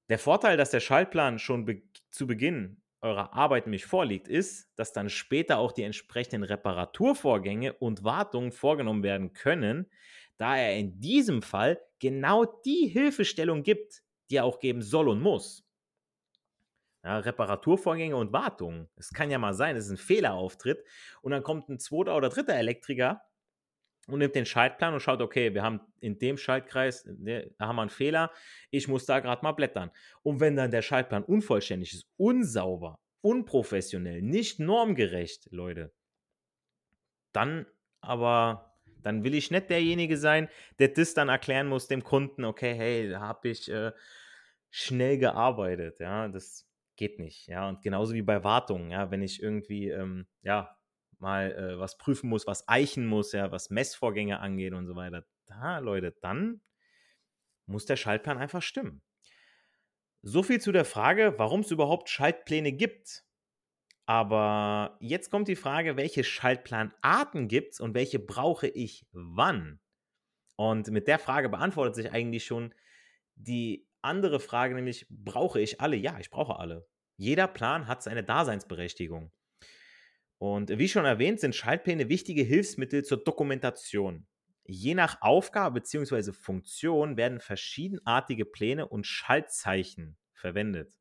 Der 0.09 0.19
Vorteil, 0.19 0.57
dass 0.57 0.71
der 0.71 0.81
Schaltplan 0.81 1.39
schon 1.39 1.65
be 1.65 1.83
zu 2.11 2.27
Beginn 2.27 2.83
eurer 3.01 3.33
Arbeit 3.33 3.67
nämlich 3.67 3.87
vorliegt, 3.87 4.29
ist, 4.29 4.69
dass 4.77 4.93
dann 4.93 5.09
später 5.09 5.59
auch 5.59 5.73
die 5.73 5.85
entsprechenden 5.85 6.43
Reparaturvorgänge 6.43 7.73
und 7.75 8.05
Wartungen 8.05 8.53
vorgenommen 8.53 9.03
werden 9.03 9.33
können, 9.33 9.87
da 10.37 10.57
er 10.57 10.77
in 10.77 11.01
diesem 11.01 11.43
Fall 11.43 11.81
genau 11.99 12.45
die 12.45 12.89
Hilfestellung 12.89 13.63
gibt, 13.63 14.03
die 14.31 14.37
er 14.37 14.45
auch 14.45 14.59
geben 14.59 14.83
soll 14.83 15.09
und 15.09 15.21
muss. 15.21 15.65
Ja, 17.03 17.19
Reparaturvorgänge 17.19 18.17
und 18.17 18.33
Wartungen. 18.33 18.89
Es 18.97 19.11
kann 19.11 19.31
ja 19.31 19.39
mal 19.39 19.55
sein, 19.55 19.75
dass 19.75 19.89
ein 19.89 19.97
Fehler 19.97 20.35
auftritt 20.35 20.85
und 21.23 21.33
dann 21.33 21.43
kommt 21.43 21.69
ein 21.69 21.79
zweiter 21.79 22.15
oder 22.15 22.29
dritter 22.29 22.55
Elektriker 22.55 23.23
und 24.07 24.19
nimmt 24.19 24.35
den 24.35 24.45
Schaltplan 24.45 24.93
und 24.93 25.01
schaut, 25.01 25.23
okay, 25.23 25.55
wir 25.55 25.63
haben 25.63 25.81
in 26.01 26.19
dem 26.19 26.37
Schaltkreis, 26.37 27.05
da 27.05 27.67
haben 27.67 27.77
wir 27.77 27.83
einen 27.83 27.91
Fehler, 27.91 28.31
ich 28.71 28.89
muss 28.89 29.07
da 29.07 29.21
gerade 29.21 29.43
mal 29.43 29.53
blättern. 29.53 29.91
Und 30.23 30.41
wenn 30.41 30.57
dann 30.57 30.71
der 30.71 30.83
Schaltplan 30.83 31.25
unvollständig 31.25 31.95
ist, 31.95 32.07
unsauber, 32.17 32.99
unprofessionell, 33.23 34.21
nicht 34.21 34.59
normgerecht, 34.59 35.49
Leute, 35.53 35.93
dann 37.33 37.67
aber, 38.01 38.75
dann 39.03 39.25
will 39.25 39.35
ich 39.35 39.51
nicht 39.51 39.71
derjenige 39.71 40.17
sein, 40.17 40.49
der 40.79 40.89
das 40.89 41.15
dann 41.15 41.29
erklären 41.29 41.69
muss 41.69 41.87
dem 41.87 42.03
Kunden, 42.03 42.45
okay, 42.45 42.75
hey, 42.75 43.11
da 43.11 43.21
habe 43.21 43.49
ich 43.49 43.71
äh, 43.71 43.93
schnell 44.71 45.19
gearbeitet, 45.19 46.01
ja, 46.01 46.29
das 46.29 46.70
geht 47.01 47.19
nicht, 47.19 47.47
ja, 47.47 47.67
und 47.67 47.81
genauso 47.81 48.13
wie 48.13 48.21
bei 48.21 48.45
Wartungen, 48.45 48.91
ja, 48.91 49.11
wenn 49.11 49.23
ich 49.23 49.43
irgendwie, 49.43 49.89
ähm, 49.89 50.27
ja, 50.43 50.77
mal 51.19 51.51
äh, 51.53 51.79
was 51.79 51.97
prüfen 51.97 52.29
muss, 52.29 52.47
was 52.47 52.69
eichen 52.69 53.07
muss, 53.07 53.33
ja, 53.33 53.51
was 53.51 53.71
Messvorgänge 53.71 54.39
angeht 54.41 54.75
und 54.75 54.87
so 54.87 54.95
weiter, 54.97 55.25
da, 55.47 55.79
Leute, 55.79 56.15
dann 56.21 56.61
muss 57.65 57.87
der 57.87 57.97
Schaltplan 57.97 58.37
einfach 58.37 58.61
stimmen. 58.61 59.01
So 60.21 60.43
viel 60.43 60.61
zu 60.61 60.73
der 60.73 60.85
Frage, 60.85 61.35
warum 61.39 61.61
es 61.61 61.71
überhaupt 61.71 62.11
Schaltpläne 62.11 62.73
gibt. 62.73 63.25
Aber 64.05 64.99
jetzt 65.01 65.31
kommt 65.31 65.49
die 65.49 65.57
Frage, 65.57 65.97
welche 65.97 66.23
Schaltplanarten 66.23 67.49
gibt 67.49 67.75
es 67.75 67.81
und 67.81 67.95
welche 67.95 68.19
brauche 68.19 68.67
ich 68.67 69.07
wann? 69.13 69.81
Und 70.57 70.89
mit 70.89 71.09
der 71.09 71.19
Frage 71.19 71.49
beantwortet 71.49 71.95
sich 71.95 72.13
eigentlich 72.13 72.45
schon 72.45 72.75
die 73.37 73.89
andere 74.03 74.41
Frage, 74.41 74.75
nämlich 74.75 75.07
brauche 75.11 75.61
ich 75.61 75.81
alle? 75.81 75.97
Ja, 75.97 76.19
ich 76.19 76.31
brauche 76.31 76.59
alle. 76.59 76.87
Jeder 77.17 77.47
Plan 77.47 77.87
hat 77.87 78.03
seine 78.03 78.25
Daseinsberechtigung. 78.25 79.33
Und 80.39 80.71
wie 80.79 80.89
schon 80.89 81.05
erwähnt, 81.05 81.41
sind 81.41 81.55
Schaltpläne 81.55 82.09
wichtige 82.09 82.43
Hilfsmittel 82.43 83.05
zur 83.05 83.23
Dokumentation. 83.23 84.27
Je 84.65 84.95
nach 84.95 85.21
Aufgabe 85.21 85.81
bzw. 85.81 86.33
Funktion 86.33 87.17
werden 87.17 87.41
verschiedenartige 87.41 88.47
Pläne 88.47 88.89
und 88.89 89.07
Schaltzeichen 89.07 90.17
verwendet. 90.33 90.99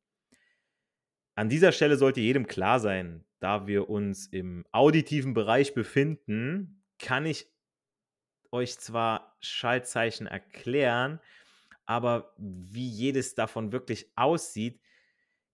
An 1.36 1.48
dieser 1.48 1.72
Stelle 1.72 1.96
sollte 1.96 2.20
jedem 2.20 2.46
klar 2.46 2.80
sein, 2.80 3.24
da 3.38 3.66
wir 3.66 3.88
uns 3.88 4.26
im 4.26 4.66
auditiven 4.72 5.32
Bereich 5.32 5.72
befinden, 5.72 6.84
kann 6.98 7.24
ich 7.24 7.50
euch 8.52 8.78
zwar 8.78 9.38
Schaltzeichen 9.40 10.26
erklären, 10.26 11.20
aber 11.90 12.32
wie 12.38 12.88
jedes 12.88 13.34
davon 13.34 13.72
wirklich 13.72 14.12
aussieht, 14.14 14.80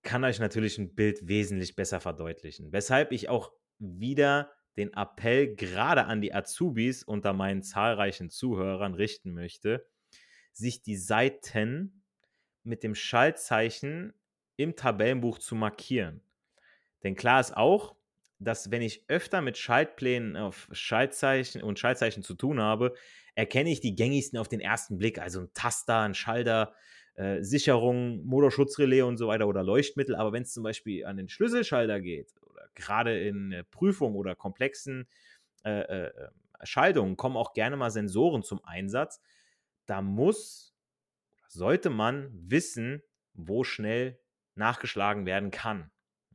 kann 0.02 0.22
euch 0.22 0.38
natürlich 0.38 0.76
ein 0.76 0.94
Bild 0.94 1.26
wesentlich 1.26 1.76
besser 1.76 1.98
verdeutlichen. 1.98 2.72
Weshalb 2.72 3.10
ich 3.12 3.30
auch 3.30 3.54
wieder 3.78 4.52
den 4.76 4.92
Appell 4.92 5.56
gerade 5.56 6.04
an 6.04 6.20
die 6.20 6.34
Azubis 6.34 7.02
unter 7.02 7.32
meinen 7.32 7.62
zahlreichen 7.62 8.28
Zuhörern 8.28 8.92
richten 8.92 9.32
möchte, 9.32 9.86
sich 10.52 10.82
die 10.82 10.98
Seiten 10.98 12.04
mit 12.64 12.82
dem 12.82 12.94
Schaltzeichen 12.94 14.12
im 14.56 14.76
Tabellenbuch 14.76 15.38
zu 15.38 15.54
markieren. 15.54 16.20
Denn 17.02 17.14
klar 17.14 17.40
ist 17.40 17.56
auch, 17.56 17.95
dass 18.38 18.70
wenn 18.70 18.82
ich 18.82 19.04
öfter 19.08 19.40
mit 19.40 19.56
Schaltplänen 19.56 20.36
auf 20.36 20.68
Schaltzeichen 20.72 21.62
und 21.62 21.78
Schaltzeichen 21.78 22.22
zu 22.22 22.34
tun 22.34 22.60
habe, 22.60 22.94
erkenne 23.34 23.70
ich 23.70 23.80
die 23.80 23.94
gängigsten 23.94 24.38
auf 24.38 24.48
den 24.48 24.60
ersten 24.60 24.98
Blick, 24.98 25.18
also 25.18 25.40
ein 25.40 25.50
Taster, 25.54 26.00
ein 26.00 26.14
Schalter, 26.14 26.74
äh, 27.14 27.42
Sicherung, 27.42 28.24
Motorschutzrelais 28.24 29.02
und 29.02 29.16
so 29.16 29.28
weiter 29.28 29.46
oder 29.46 29.62
Leuchtmittel. 29.62 30.14
Aber 30.14 30.32
wenn 30.32 30.42
es 30.42 30.52
zum 30.52 30.62
Beispiel 30.62 31.04
an 31.06 31.16
den 31.16 31.28
Schlüsselschalter 31.28 32.00
geht 32.00 32.34
oder 32.42 32.68
gerade 32.74 33.18
in 33.18 33.52
äh, 33.52 33.64
Prüfungen 33.64 34.16
oder 34.16 34.34
komplexen 34.34 35.06
äh, 35.64 35.80
äh, 35.80 36.12
Schaltungen 36.62 37.16
kommen 37.16 37.36
auch 37.36 37.52
gerne 37.52 37.76
mal 37.76 37.90
Sensoren 37.90 38.42
zum 38.42 38.64
Einsatz. 38.64 39.20
Da 39.86 40.02
muss, 40.02 40.74
sollte 41.48 41.90
man 41.90 42.30
wissen, 42.32 43.02
wo 43.34 43.64
schnell 43.64 44.18
nachgeschlagen 44.54 45.26
werden 45.26 45.50
kann. 45.50 45.90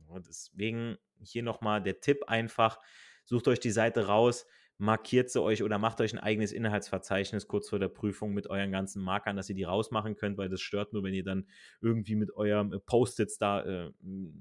Und 0.07 0.27
deswegen 0.27 0.97
hier 1.23 1.43
nochmal 1.43 1.81
der 1.81 1.99
Tipp 1.99 2.23
einfach, 2.27 2.79
sucht 3.25 3.47
euch 3.47 3.59
die 3.59 3.71
Seite 3.71 4.07
raus, 4.07 4.45
markiert 4.77 5.29
sie 5.29 5.41
euch 5.41 5.61
oder 5.61 5.77
macht 5.77 6.01
euch 6.01 6.11
ein 6.11 6.19
eigenes 6.19 6.51
Inhaltsverzeichnis 6.51 7.47
kurz 7.47 7.69
vor 7.69 7.77
der 7.77 7.87
Prüfung 7.87 8.33
mit 8.33 8.47
euren 8.47 8.71
ganzen 8.71 9.03
Markern, 9.03 9.35
dass 9.35 9.47
ihr 9.47 9.55
die 9.55 9.63
rausmachen 9.63 10.15
könnt, 10.15 10.39
weil 10.39 10.49
das 10.49 10.59
stört 10.59 10.91
nur, 10.91 11.03
wenn 11.03 11.13
ihr 11.13 11.23
dann 11.23 11.47
irgendwie 11.81 12.15
mit 12.15 12.33
eurem 12.33 12.73
äh, 12.73 12.79
Post-its 12.79 13.37
da, 13.37 13.61
äh, 13.61 13.91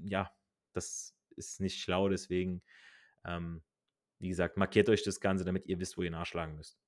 ja, 0.06 0.30
das 0.72 1.14
ist 1.36 1.60
nicht 1.60 1.80
schlau, 1.80 2.08
deswegen, 2.08 2.62
ähm, 3.24 3.62
wie 4.18 4.28
gesagt, 4.28 4.56
markiert 4.56 4.88
euch 4.88 5.02
das 5.02 5.20
Ganze, 5.20 5.44
damit 5.44 5.66
ihr 5.66 5.78
wisst, 5.78 5.98
wo 5.98 6.02
ihr 6.02 6.10
nachschlagen 6.10 6.56
müsst. 6.56 6.78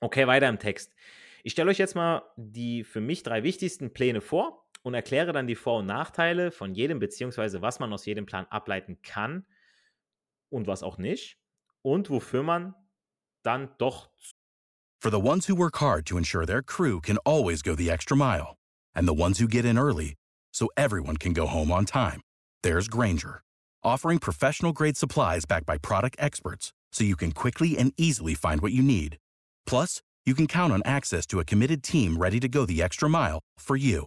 Okay, 0.00 0.26
weiter 0.26 0.48
im 0.48 0.58
Text. 0.58 0.94
Ich 1.42 1.52
stelle 1.52 1.70
euch 1.70 1.78
jetzt 1.78 1.94
mal 1.94 2.22
die 2.36 2.84
für 2.84 3.00
mich 3.00 3.22
drei 3.22 3.42
wichtigsten 3.42 3.92
Pläne 3.92 4.20
vor 4.20 4.67
und 4.82 4.94
erkläre 4.94 5.32
dann 5.32 5.46
die 5.46 5.54
Vor- 5.54 5.80
und 5.80 5.86
Nachteile 5.86 6.50
von 6.50 6.74
jedem, 6.74 6.98
beziehungsweise 6.98 7.62
was 7.62 7.80
man 7.80 7.92
aus 7.92 8.06
jedem 8.06 8.26
Plan 8.26 8.46
ableiten 8.50 9.00
kann 9.02 9.46
und 10.50 10.66
was 10.66 10.82
auch 10.82 10.98
nicht 10.98 11.38
und 11.82 12.10
wofür 12.10 12.42
man 12.42 12.74
dann 13.42 13.70
doch. 13.78 14.10
For 15.00 15.10
the 15.10 15.20
ones 15.20 15.46
who 15.46 15.54
work 15.54 15.80
hard 15.80 16.04
to 16.06 16.16
ensure 16.16 16.44
their 16.44 16.62
crew 16.62 17.00
can 17.00 17.18
always 17.24 17.62
go 17.62 17.74
the 17.74 17.90
extra 17.90 18.16
mile 18.16 18.56
and 18.94 19.06
the 19.06 19.14
ones 19.14 19.38
who 19.38 19.46
get 19.46 19.64
in 19.64 19.78
early 19.78 20.14
so 20.52 20.68
everyone 20.76 21.16
can 21.16 21.32
go 21.32 21.46
home 21.46 21.70
on 21.70 21.84
time, 21.84 22.20
there's 22.62 22.88
Granger, 22.88 23.42
offering 23.84 24.18
professional 24.18 24.72
grade 24.72 24.96
supplies 24.96 25.44
backed 25.44 25.66
by 25.66 25.78
product 25.78 26.16
experts 26.18 26.72
so 26.90 27.04
you 27.04 27.16
can 27.16 27.32
quickly 27.32 27.78
and 27.78 27.92
easily 27.96 28.34
find 28.34 28.60
what 28.60 28.72
you 28.72 28.82
need. 28.82 29.18
Plus, 29.66 30.02
you 30.26 30.34
can 30.34 30.46
count 30.46 30.72
on 30.72 30.82
access 30.84 31.26
to 31.26 31.38
a 31.38 31.44
committed 31.44 31.82
team 31.82 32.16
ready 32.16 32.40
to 32.40 32.48
go 32.48 32.66
the 32.66 32.82
extra 32.82 33.08
mile 33.08 33.40
for 33.58 33.76
you. 33.76 34.06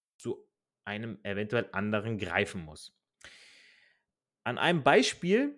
Einem 0.85 1.19
eventuell 1.23 1.69
anderen 1.71 2.17
greifen 2.17 2.63
muss. 2.63 2.97
An 4.43 4.57
einem 4.57 4.83
Beispiel 4.83 5.55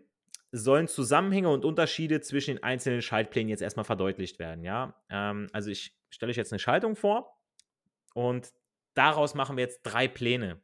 sollen 0.52 0.88
Zusammenhänge 0.88 1.50
und 1.50 1.66
Unterschiede 1.66 2.22
zwischen 2.22 2.56
den 2.56 2.64
einzelnen 2.64 3.02
Schaltplänen 3.02 3.50
jetzt 3.50 3.62
erstmal 3.62 3.86
verdeutlicht 3.86 4.38
werden. 4.40 4.64
Ja? 4.64 4.96
Ähm, 5.10 5.48
also 5.52 5.72
ich 5.72 5.98
stelle 6.10 6.30
euch 6.30 6.38
jetzt 6.38 6.54
eine 6.54 6.60
Schaltung 6.60 6.96
vor 6.96 7.40
und 8.14 8.52
daraus 8.94 9.34
machen 9.34 9.58
wir 9.58 9.64
jetzt 9.64 9.82
drei 9.82 10.08
Pläne, 10.08 10.62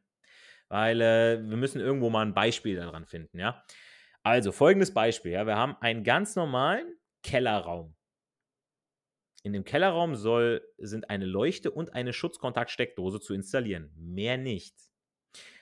weil 0.67 1.01
äh, 1.01 1.39
wir 1.49 1.57
müssen 1.57 1.81
irgendwo 1.81 2.09
mal 2.11 2.25
ein 2.25 2.35
Beispiel 2.35 2.75
daran 2.75 3.05
finden. 3.05 3.39
Ja? 3.39 3.63
Also 4.21 4.51
folgendes 4.51 4.93
Beispiel. 4.93 5.31
Ja? 5.31 5.47
Wir 5.47 5.57
haben 5.57 5.75
einen 5.81 6.03
ganz 6.03 6.35
normalen 6.35 6.95
Kellerraum. 7.23 7.95
In 9.43 9.53
dem 9.53 9.63
Kellerraum 9.63 10.15
soll, 10.15 10.61
sind 10.77 11.09
eine 11.09 11.25
Leuchte 11.25 11.71
und 11.71 11.93
eine 11.93 12.13
Schutzkontaktsteckdose 12.13 13.19
zu 13.19 13.33
installieren. 13.33 13.91
Mehr 13.95 14.37
nicht. 14.37 14.75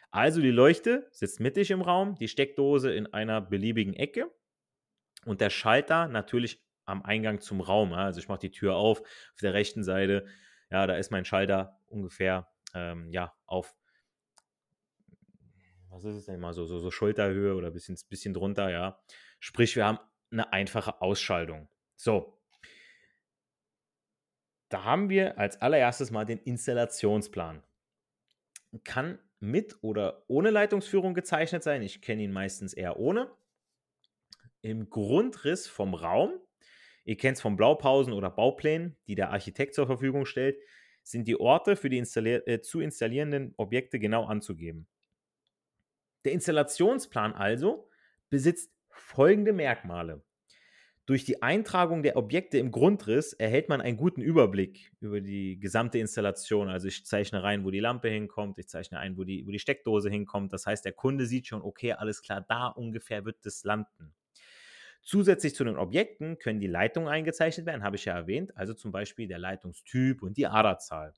Also 0.10 0.42
die 0.42 0.52
Leuchte 0.52 1.08
sitzt 1.12 1.40
mittig 1.40 1.70
im 1.70 1.82
Raum, 1.82 2.16
die 2.16 2.28
Steckdose 2.28 2.92
in 2.92 3.08
einer 3.08 3.42
beliebigen 3.42 3.94
Ecke 3.94 4.34
und 5.26 5.42
der 5.42 5.50
Schalter 5.50 6.08
natürlich 6.08 6.66
am 6.86 7.04
Eingang 7.04 7.42
zum 7.42 7.62
Raum. 7.62 7.94
Also 7.94 8.20
ich 8.20 8.28
mache 8.28 8.40
die 8.40 8.52
Tür 8.52 8.76
auf, 8.76 9.02
auf 9.02 9.42
der 9.42 9.54
rechten 9.54 9.84
Seite, 9.84 10.26
ja, 10.72 10.88
da 10.88 10.96
ist 10.96 11.12
mein 11.12 11.26
Schalter 11.26 11.80
ungefähr, 11.88 12.48
ähm, 12.74 13.10
ja, 13.12 13.36
auf, 13.46 13.76
was 15.90 16.06
ist 16.06 16.16
es 16.16 16.26
denn 16.26 16.40
mal, 16.40 16.54
so, 16.54 16.66
so, 16.66 16.80
so 16.80 16.92
Schulterhöhe 16.92 17.56
oder 17.56 17.68
ein 17.68 17.74
bisschen, 17.74 17.98
bisschen 18.10 18.34
drunter, 18.34 18.70
ja. 18.70 19.00
Sprich, 19.40 19.76
wir 19.76 19.86
haben 19.86 20.00
eine 20.32 20.52
einfache 20.52 21.02
Ausschaltung. 21.02 21.70
So, 21.96 22.37
da 24.70 24.84
haben 24.84 25.10
wir 25.10 25.38
als 25.38 25.62
allererstes 25.62 26.12
mal 26.12 26.26
den 26.26 26.40
Installationsplan. 26.40 27.64
Kann 28.84 29.20
mit 29.40 29.78
oder 29.82 30.24
ohne 30.28 30.50
Leitungsführung 30.50 31.14
gezeichnet 31.14 31.64
sein. 31.64 31.82
Ich 31.82 32.02
kenne 32.02 32.24
ihn 32.24 32.32
meistens 32.32 32.74
eher 32.74 33.00
ohne. 33.00 33.32
Im 34.62 34.90
Grundriss 34.90 35.68
vom 35.68 35.94
Raum, 35.94 36.32
ihr 37.06 37.16
kennt 37.16 37.38
es 37.38 37.42
von 37.42 37.56
Blaupausen 37.56 38.14
oder 38.14 38.30
Bauplänen, 38.30 38.98
die 39.08 39.16
der 39.16 39.32
Architekt 39.32 39.76
zur 39.76 39.86
Verfügung 39.86 40.26
stellt, 40.26 40.58
sind 41.04 41.28
die 41.28 41.40
Orte 41.40 41.76
für 41.76 41.90
die 41.90 42.00
installier 42.00 42.46
äh, 42.48 42.62
zu 42.62 42.82
installierenden 42.82 43.54
Objekte 43.56 44.00
genau 44.00 44.26
anzugeben. 44.26 44.88
Der 46.26 46.34
Installationsplan 46.34 47.34
also 47.34 47.90
besitzt 48.30 48.74
folgende 48.90 49.54
Merkmale. 49.54 50.22
Durch 51.08 51.24
die 51.24 51.42
Eintragung 51.42 52.04
der 52.04 52.18
Objekte 52.18 52.58
im 52.58 52.70
Grundriss 52.70 53.32
erhält 53.32 53.70
man 53.70 53.80
einen 53.80 53.96
guten 53.96 54.22
Überblick 54.22 54.92
über 55.00 55.22
die 55.22 55.58
gesamte 55.58 56.00
Installation. 56.00 56.68
Also 56.68 56.90
ich 56.90 57.06
zeichne 57.06 57.44
rein, 57.44 57.64
wo 57.64 57.72
die 57.72 57.80
Lampe 57.80 58.10
hinkommt, 58.10 58.60
ich 58.60 58.68
zeichne 58.68 59.00
ein, 59.00 59.18
wo 59.18 59.24
die, 59.24 59.48
wo 59.48 59.52
die 59.52 59.60
Steckdose 59.60 60.10
hinkommt. 60.10 60.52
Das 60.52 60.66
heißt, 60.66 60.84
der 60.84 60.92
Kunde 60.92 61.26
sieht 61.26 61.48
schon, 61.48 61.62
okay, 61.62 61.94
alles 61.94 62.22
klar, 62.22 62.46
da 62.46 62.68
ungefähr 62.68 63.24
wird 63.24 63.46
es 63.46 63.64
landen. 63.64 64.14
Zusätzlich 65.02 65.56
zu 65.56 65.64
den 65.64 65.78
Objekten 65.78 66.40
können 66.40 66.60
die 66.60 66.68
Leitungen 66.68 67.08
eingezeichnet 67.08 67.66
werden, 67.66 67.84
habe 67.84 67.96
ich 67.96 68.04
ja 68.04 68.14
erwähnt, 68.14 68.58
also 68.58 68.74
zum 68.74 68.92
Beispiel 68.92 69.30
der 69.30 69.40
Leitungstyp 69.40 70.22
und 70.22 70.36
die 70.36 70.48
Aderzahl. 70.48 71.14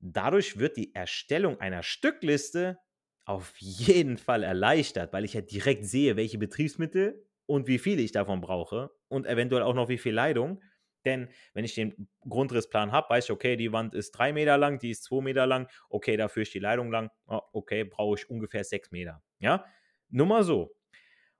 Dadurch 0.00 0.58
wird 0.58 0.78
die 0.78 0.94
Erstellung 0.94 1.60
einer 1.60 1.82
Stückliste 1.82 2.78
auf 3.26 3.54
jeden 3.58 4.16
Fall 4.16 4.42
erleichtert, 4.44 5.12
weil 5.12 5.26
ich 5.26 5.34
ja 5.34 5.42
direkt 5.42 5.84
sehe, 5.84 6.16
welche 6.16 6.38
Betriebsmittel 6.38 7.27
und 7.48 7.66
wie 7.66 7.78
viel 7.78 7.98
ich 7.98 8.12
davon 8.12 8.40
brauche 8.40 8.90
und 9.08 9.26
eventuell 9.26 9.62
auch 9.62 9.74
noch 9.74 9.88
wie 9.88 9.98
viel 9.98 10.12
Leitung. 10.12 10.62
Denn 11.04 11.28
wenn 11.54 11.64
ich 11.64 11.74
den 11.74 12.08
Grundrissplan 12.28 12.92
habe, 12.92 13.08
weiß 13.08 13.24
ich, 13.24 13.30
okay, 13.30 13.56
die 13.56 13.72
Wand 13.72 13.94
ist 13.94 14.10
drei 14.12 14.32
Meter 14.32 14.58
lang, 14.58 14.78
die 14.78 14.90
ist 14.90 15.04
zwei 15.04 15.22
Meter 15.22 15.46
lang, 15.46 15.68
okay, 15.88 16.16
dafür 16.16 16.42
ist 16.42 16.52
die 16.52 16.58
Leitung 16.58 16.90
lang, 16.90 17.10
okay, 17.26 17.84
brauche 17.84 18.18
ich 18.18 18.28
ungefähr 18.28 18.64
sechs 18.64 18.90
Meter. 18.90 19.22
Ja, 19.38 19.64
nur 20.10 20.26
mal 20.26 20.42
so. 20.44 20.74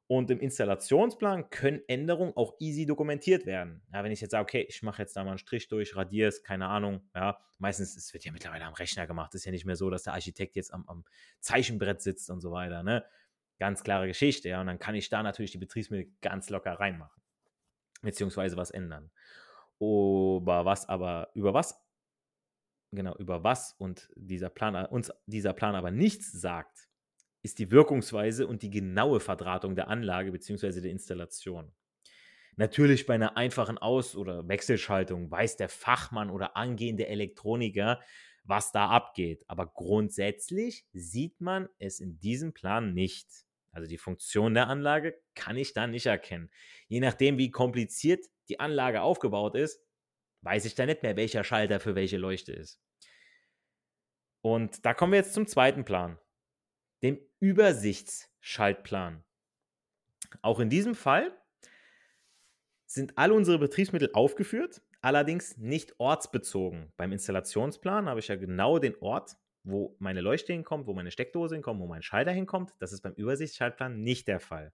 Und 0.06 0.30
im 0.30 0.40
Installationsplan 0.40 1.50
können 1.50 1.82
Änderungen 1.86 2.34
auch 2.34 2.54
easy 2.60 2.86
dokumentiert 2.86 3.44
werden. 3.44 3.82
Ja, 3.92 4.02
wenn 4.02 4.12
ich 4.12 4.22
jetzt 4.22 4.30
sage, 4.30 4.44
okay, 4.44 4.64
ich 4.66 4.82
mache 4.82 5.02
jetzt 5.02 5.14
da 5.14 5.22
mal 5.22 5.32
einen 5.32 5.38
Strich 5.38 5.68
durch, 5.68 5.94
radiere 5.94 6.28
es, 6.28 6.42
keine 6.42 6.68
Ahnung. 6.68 7.02
Ja, 7.14 7.38
meistens, 7.58 7.94
es 7.94 8.14
wird 8.14 8.24
ja 8.24 8.32
mittlerweile 8.32 8.64
am 8.64 8.72
Rechner 8.72 9.06
gemacht. 9.06 9.34
Ist 9.34 9.44
ja 9.44 9.52
nicht 9.52 9.66
mehr 9.66 9.76
so, 9.76 9.90
dass 9.90 10.04
der 10.04 10.14
Architekt 10.14 10.56
jetzt 10.56 10.72
am, 10.72 10.88
am 10.88 11.04
Zeichenbrett 11.40 12.00
sitzt 12.00 12.30
und 12.30 12.40
so 12.40 12.50
weiter. 12.52 12.82
Ne? 12.82 13.04
Ganz 13.58 13.82
klare 13.82 14.06
Geschichte, 14.06 14.48
ja. 14.48 14.60
Und 14.60 14.66
dann 14.66 14.78
kann 14.78 14.94
ich 14.94 15.08
da 15.08 15.22
natürlich 15.22 15.50
die 15.50 15.58
Betriebsmittel 15.58 16.12
ganz 16.20 16.50
locker 16.50 16.74
reinmachen. 16.74 17.22
Beziehungsweise 18.02 18.56
was 18.56 18.70
ändern. 18.70 19.10
Über 19.80 20.64
was 20.64 20.88
aber, 20.88 21.30
über 21.34 21.54
was, 21.54 21.80
genau, 22.92 23.16
über 23.16 23.44
was 23.44 23.74
und 23.78 24.10
dieser 24.16 24.50
Plan, 24.50 24.86
uns 24.86 25.12
dieser 25.26 25.52
Plan 25.52 25.74
aber 25.74 25.90
nichts 25.90 26.32
sagt, 26.32 26.88
ist 27.42 27.58
die 27.58 27.70
Wirkungsweise 27.70 28.46
und 28.46 28.62
die 28.62 28.70
genaue 28.70 29.20
Verdrahtung 29.20 29.76
der 29.76 29.88
Anlage 29.88 30.32
beziehungsweise 30.32 30.82
der 30.82 30.90
Installation. 30.90 31.72
Natürlich 32.56 33.06
bei 33.06 33.14
einer 33.14 33.36
einfachen 33.36 33.78
Aus- 33.78 34.16
oder 34.16 34.48
Wechselschaltung 34.48 35.30
weiß 35.30 35.56
der 35.56 35.68
Fachmann 35.68 36.28
oder 36.28 36.56
angehende 36.56 37.06
Elektroniker, 37.06 38.00
was 38.42 38.72
da 38.72 38.88
abgeht. 38.88 39.44
Aber 39.46 39.66
grundsätzlich 39.66 40.84
sieht 40.92 41.40
man 41.40 41.68
es 41.78 42.00
in 42.00 42.18
diesem 42.18 42.52
Plan 42.52 42.94
nicht. 42.94 43.28
Also 43.70 43.88
die 43.88 43.98
Funktion 43.98 44.54
der 44.54 44.68
Anlage 44.68 45.20
kann 45.34 45.56
ich 45.56 45.72
da 45.72 45.86
nicht 45.86 46.06
erkennen. 46.06 46.50
Je 46.88 47.00
nachdem, 47.00 47.38
wie 47.38 47.50
kompliziert 47.50 48.24
die 48.48 48.60
Anlage 48.60 49.02
aufgebaut 49.02 49.54
ist, 49.54 49.80
weiß 50.42 50.64
ich 50.64 50.74
da 50.74 50.86
nicht 50.86 51.02
mehr, 51.02 51.16
welcher 51.16 51.44
Schalter 51.44 51.80
für 51.80 51.94
welche 51.94 52.16
Leuchte 52.16 52.52
ist. 52.52 52.80
Und 54.40 54.84
da 54.84 54.94
kommen 54.94 55.12
wir 55.12 55.18
jetzt 55.18 55.34
zum 55.34 55.46
zweiten 55.46 55.84
Plan, 55.84 56.18
dem 57.02 57.18
Übersichtsschaltplan. 57.40 59.24
Auch 60.42 60.60
in 60.60 60.70
diesem 60.70 60.94
Fall 60.94 61.36
sind 62.86 63.18
alle 63.18 63.34
unsere 63.34 63.58
Betriebsmittel 63.58 64.10
aufgeführt, 64.12 64.82
allerdings 65.00 65.56
nicht 65.56 65.98
ortsbezogen. 65.98 66.92
Beim 66.96 67.12
Installationsplan 67.12 68.08
habe 68.08 68.20
ich 68.20 68.28
ja 68.28 68.36
genau 68.36 68.78
den 68.78 68.96
Ort 69.00 69.36
wo 69.68 69.96
meine 69.98 70.20
Leuchte 70.20 70.52
hinkommt, 70.52 70.86
wo 70.86 70.94
meine 70.94 71.10
Steckdose 71.10 71.54
hinkommt, 71.54 71.80
wo 71.80 71.86
mein 71.86 72.02
Schalter 72.02 72.32
hinkommt. 72.32 72.74
Das 72.78 72.92
ist 72.92 73.02
beim 73.02 73.14
Übersichtsschaltplan 73.14 74.00
nicht 74.02 74.28
der 74.28 74.40
Fall. 74.40 74.72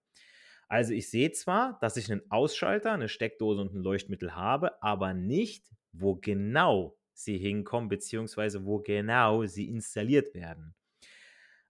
Also 0.69 0.93
ich 0.93 1.11
sehe 1.11 1.33
zwar, 1.33 1.79
dass 1.81 1.97
ich 1.97 2.11
einen 2.11 2.31
Ausschalter, 2.31 2.93
eine 2.93 3.09
Steckdose 3.09 3.61
und 3.61 3.75
ein 3.75 3.83
Leuchtmittel 3.83 4.35
habe, 4.35 4.83
aber 4.83 5.13
nicht, 5.13 5.67
wo 5.93 6.17
genau 6.17 6.97
sie 7.13 7.39
hinkommen, 7.39 7.89
beziehungsweise 7.89 8.65
wo 8.65 8.81
genau 8.81 9.45
sie 9.45 9.69
installiert 9.69 10.35
werden. 10.35 10.75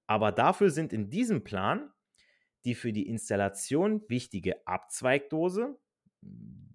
Aber 0.06 0.32
dafür 0.32 0.70
sind 0.70 0.92
in 0.92 1.10
diesem 1.10 1.44
Plan 1.44 1.90
die 2.64 2.74
für 2.74 2.92
die 2.92 3.08
Installation 3.08 4.02
wichtige 4.08 4.66
Abzweigdose, 4.66 5.78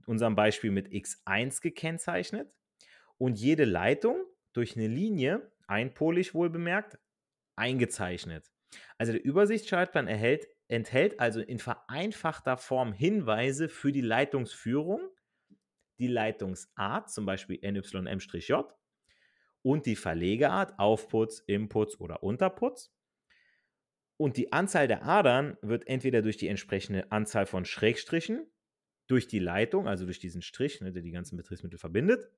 unserem 0.06 0.36
Beispiel 0.36 0.72
mit 0.72 0.88
X1 0.90 1.62
gekennzeichnet, 1.62 2.54
und 3.18 3.40
jede 3.40 3.66
Leitung 3.66 4.24
durch 4.54 4.78
eine 4.78 4.88
Linie 4.88 5.52
einpolig 5.70 6.34
wohl 6.34 6.50
bemerkt, 6.50 6.98
eingezeichnet. 7.56 8.52
Also 8.98 9.14
der 9.14 9.24
Übersichtsschaltplan 9.24 10.08
erhält, 10.08 10.48
enthält 10.68 11.20
also 11.20 11.42
in 11.42 11.60
vereinfachter 11.60 12.58
Form 12.58 12.94
Hinweise 12.94 13.70
für 13.70 13.92
die 13.92 14.02
Leitungsführung, 14.02 15.02
die 16.00 16.08
Leitungsart, 16.08 17.12
zum 17.12 17.26
Beispiel 17.26 17.60
NYM-J, 17.62 18.66
und 19.62 19.86
die 19.86 19.96
Verlegeart, 19.96 20.80
Aufputz, 20.80 21.44
Inputz 21.46 22.00
oder 22.00 22.24
Unterputz. 22.24 22.94
Und 24.18 24.38
die 24.38 24.54
Anzahl 24.54 24.88
der 24.88 25.04
Adern 25.04 25.58
wird 25.62 25.88
entweder 25.88 26.22
durch 26.22 26.38
die 26.38 26.48
entsprechende 26.48 27.12
Anzahl 27.12 27.46
von 27.46 27.66
Schrägstrichen, 27.66 28.46
durch 29.08 29.28
die 29.28 29.40
Leitung, 29.40 29.88
also 29.88 30.06
durch 30.06 30.20
diesen 30.20 30.42
Strich, 30.42 30.82
ne, 30.82 30.92
der 30.92 31.02
die 31.02 31.12
ganzen 31.12 31.36
Betriebsmittel 31.36 31.80
verbindet, 31.80 32.30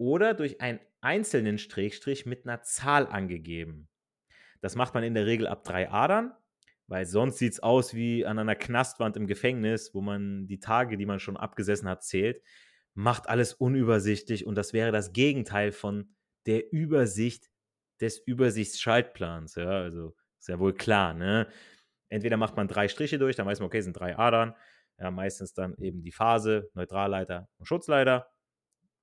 oder 0.00 0.32
durch 0.32 0.62
einen 0.62 0.80
einzelnen 1.02 1.58
Strich 1.58 2.24
mit 2.24 2.46
einer 2.46 2.62
Zahl 2.62 3.06
angegeben. 3.06 3.88
Das 4.62 4.74
macht 4.74 4.94
man 4.94 5.04
in 5.04 5.12
der 5.14 5.26
Regel 5.26 5.46
ab 5.46 5.62
drei 5.62 5.90
Adern, 5.90 6.32
weil 6.86 7.04
sonst 7.04 7.36
sieht 7.36 7.52
es 7.52 7.60
aus 7.60 7.94
wie 7.94 8.24
an 8.24 8.38
einer 8.38 8.56
Knastwand 8.56 9.18
im 9.18 9.26
Gefängnis, 9.26 9.94
wo 9.94 10.00
man 10.00 10.46
die 10.46 10.58
Tage, 10.58 10.96
die 10.96 11.04
man 11.04 11.20
schon 11.20 11.36
abgesessen 11.36 11.86
hat, 11.86 12.02
zählt. 12.02 12.42
Macht 12.94 13.28
alles 13.28 13.52
unübersichtlich 13.52 14.46
und 14.46 14.54
das 14.54 14.72
wäre 14.72 14.90
das 14.90 15.12
Gegenteil 15.12 15.70
von 15.70 16.14
der 16.46 16.72
Übersicht 16.72 17.50
des 18.00 18.18
Übersichtsschaltplans. 18.18 19.56
Ja, 19.56 19.68
also 19.68 20.16
ist 20.38 20.48
ja 20.48 20.58
wohl 20.58 20.72
klar, 20.72 21.12
ne? 21.12 21.46
Entweder 22.08 22.38
macht 22.38 22.56
man 22.56 22.68
drei 22.68 22.88
Striche 22.88 23.18
durch, 23.18 23.36
dann 23.36 23.46
weiß 23.46 23.60
man, 23.60 23.66
okay, 23.66 23.82
sind 23.82 23.98
drei 23.98 24.18
Adern. 24.18 24.54
Ja, 24.98 25.10
meistens 25.10 25.52
dann 25.52 25.76
eben 25.76 26.02
die 26.02 26.10
Phase, 26.10 26.70
Neutralleiter 26.74 27.48
und 27.58 27.66
Schutzleiter. 27.66 28.29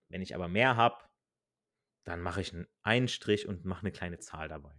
Wenn 0.10 0.22
ich 0.22 0.36
aber 0.36 0.48
mehr 0.48 0.76
habe, 0.76 0.98
dann 2.04 2.22
mache 2.22 2.42
ich 2.42 2.54
einen 2.84 3.08
Strich 3.08 3.48
und 3.48 3.66
mache 3.66 3.82
eine 3.82 3.92
kleine 3.92 4.20
Zahl 4.20 4.48
dabei. 4.48 4.74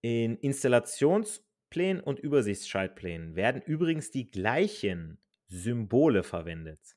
In 0.00 0.36
Installationsplänen 0.36 2.02
und 2.02 2.20
Übersichtsschaltplänen 2.20 3.34
werden 3.34 3.62
übrigens 3.62 4.10
die 4.12 4.30
gleichen 4.30 5.20
Symbole 5.48 6.22
verwendet. 6.22 6.96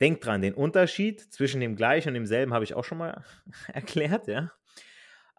Denkt 0.00 0.26
dran, 0.26 0.42
den 0.42 0.54
Unterschied 0.54 1.20
zwischen 1.20 1.60
dem 1.60 1.76
gleichen 1.76 2.08
und 2.08 2.14
demselben 2.14 2.52
habe 2.52 2.64
ich 2.64 2.74
auch 2.74 2.84
schon 2.84 2.98
mal 2.98 3.24
erklärt, 3.72 4.26
ja. 4.26 4.52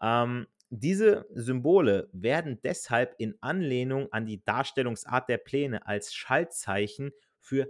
Ähm, 0.02 0.48
diese 0.70 1.28
Symbole 1.34 2.10
werden 2.12 2.60
deshalb 2.64 3.16
in 3.20 3.36
Anlehnung 3.42 4.12
an 4.12 4.26
die 4.26 4.44
Darstellungsart 4.44 5.30
der 5.30 5.38
Pläne 5.38 5.86
als 5.86 6.14
Schaltzeichen 6.14 7.12
für 7.40 7.70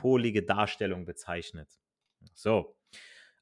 einpolige 0.00 0.42
Darstellung 0.42 1.04
bezeichnet. 1.04 1.68
So, 2.34 2.76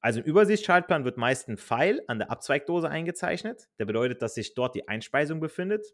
also 0.01 0.21
im 0.21 0.27
Übersichtsschaltplan 0.27 1.05
wird 1.05 1.17
meist 1.17 1.49
ein 1.49 1.57
Pfeil 1.57 2.03
an 2.07 2.19
der 2.19 2.31
Abzweigdose 2.31 2.89
eingezeichnet. 2.89 3.69
Der 3.79 3.85
bedeutet, 3.85 4.23
dass 4.23 4.35
sich 4.35 4.55
dort 4.55 4.75
die 4.75 4.89
Einspeisung 4.89 5.41
befindet. 5.41 5.87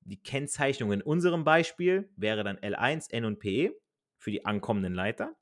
Die 0.00 0.22
Kennzeichnung 0.22 0.92
in 0.92 1.02
unserem 1.02 1.44
Beispiel 1.44 2.10
wäre 2.16 2.44
dann 2.44 2.58
L1, 2.58 3.10
N 3.12 3.24
und 3.24 3.38
PE 3.38 3.72
für 4.18 4.30
die 4.30 4.44
ankommenden 4.44 4.94
Leiter. 4.94 5.34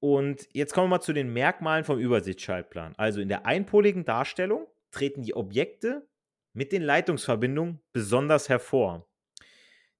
Und 0.00 0.48
jetzt 0.52 0.72
kommen 0.72 0.86
wir 0.86 0.96
mal 0.96 1.00
zu 1.00 1.12
den 1.12 1.32
Merkmalen 1.32 1.84
vom 1.84 1.98
Übersichtsschaltplan. 1.98 2.94
Also 2.96 3.20
in 3.20 3.28
der 3.28 3.46
einpoligen 3.46 4.04
Darstellung 4.04 4.66
treten 4.90 5.22
die 5.22 5.34
Objekte 5.34 6.08
mit 6.54 6.72
den 6.72 6.82
Leitungsverbindungen 6.82 7.80
besonders 7.92 8.48
hervor. 8.48 9.08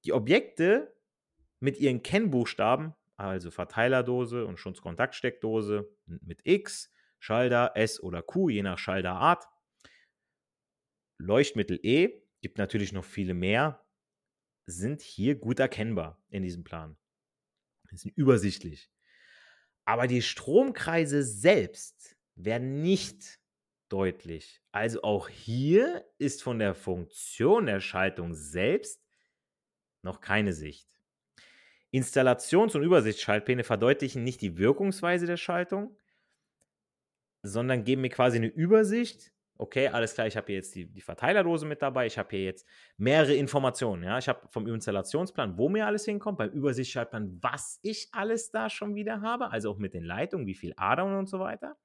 Die 0.05 0.13
Objekte 0.13 0.93
mit 1.63 1.79
ihren 1.79 2.03
Kennbuchstaben 2.03 2.95
also 3.23 3.51
Verteilerdose 3.51 4.47
und 4.47 4.59
Schutzkontaktsteckdose 4.59 5.89
mit 6.07 6.41
X, 6.45 6.91
Schalter 7.21 7.73
S 7.77 8.03
oder 8.03 8.23
Q, 8.23 8.49
je 8.49 8.63
nach 8.63 8.79
Schalterart. 8.79 9.47
Leuchtmittel 11.19 11.79
E, 11.83 12.23
gibt 12.41 12.59
natürlich 12.59 12.93
noch 12.93 13.05
viele 13.05 13.35
mehr, 13.35 13.87
sind 14.67 15.03
hier 15.03 15.37
gut 15.37 15.61
erkennbar 15.61 16.21
in 16.31 16.43
diesem 16.43 16.65
Plan. 16.65 16.97
Die 17.91 17.97
sind 17.97 18.17
übersichtlich. 18.17 18.91
Aber 19.85 20.07
die 20.07 20.23
Stromkreise 20.23 21.23
selbst 21.23 22.17
werden 22.35 22.83
nicht 22.83 23.39
deutlich. 23.89 24.63
Also 24.73 25.03
auch 25.03 25.29
hier 25.29 26.05
ist 26.19 26.43
von 26.43 26.59
der 26.59 26.75
Funktion 26.75 27.67
der 27.67 27.81
Schaltung 27.81 28.35
selbst 28.35 29.05
noch 30.03 30.21
keine 30.21 30.53
Sicht. 30.53 30.92
Installations- 31.93 32.75
und 32.75 32.83
Übersichtsschaltpläne 32.83 33.65
verdeutlichen 33.65 34.25
nicht 34.25 34.41
die 34.41 34.57
Wirkungsweise 34.57 35.27
der 35.27 35.37
Schaltung, 35.37 35.97
sondern 37.43 37.85
geben 37.85 38.03
mir 38.03 38.09
quasi 38.09 38.39
eine 38.39 38.47
Übersicht. 38.47 39.33
Okay, 39.59 39.89
alles 39.89 40.15
klar, 40.15 40.27
ich 40.27 40.37
habe 40.37 40.47
hier 40.47 40.57
jetzt 40.57 40.75
die, 40.75 40.87
die 40.87 41.03
Verteilerdose 41.03 41.67
mit 41.67 41.83
dabei, 41.83 42.07
ich 42.07 42.19
habe 42.19 42.31
hier 42.31 42.45
jetzt 42.45 42.67
mehrere 42.97 43.35
Informationen. 43.35 44.03
Ja? 44.05 44.19
Ich 44.19 44.29
habe 44.29 44.49
vom 44.49 44.67
Installationsplan, 44.67 45.59
wo 45.59 45.69
mir 45.69 45.87
alles 45.87 46.05
hinkommt, 46.05 46.39
beim 46.39 46.51
Übersichtsschaltplan, 46.51 47.39
was 47.43 47.79
ich 47.83 48.09
alles 48.13 48.51
da 48.51 48.71
schon 48.71 48.95
wieder 48.95 49.21
habe, 49.21 49.51
also 49.51 49.71
auch 49.71 49.79
mit 49.79 49.95
den 49.95 50.03
Leitungen, 50.03 50.47
wie 50.47 50.55
viel 50.55 50.73
Adern 50.77 51.17
und 51.17 51.29
so 51.29 51.39
weiter. 51.39 51.77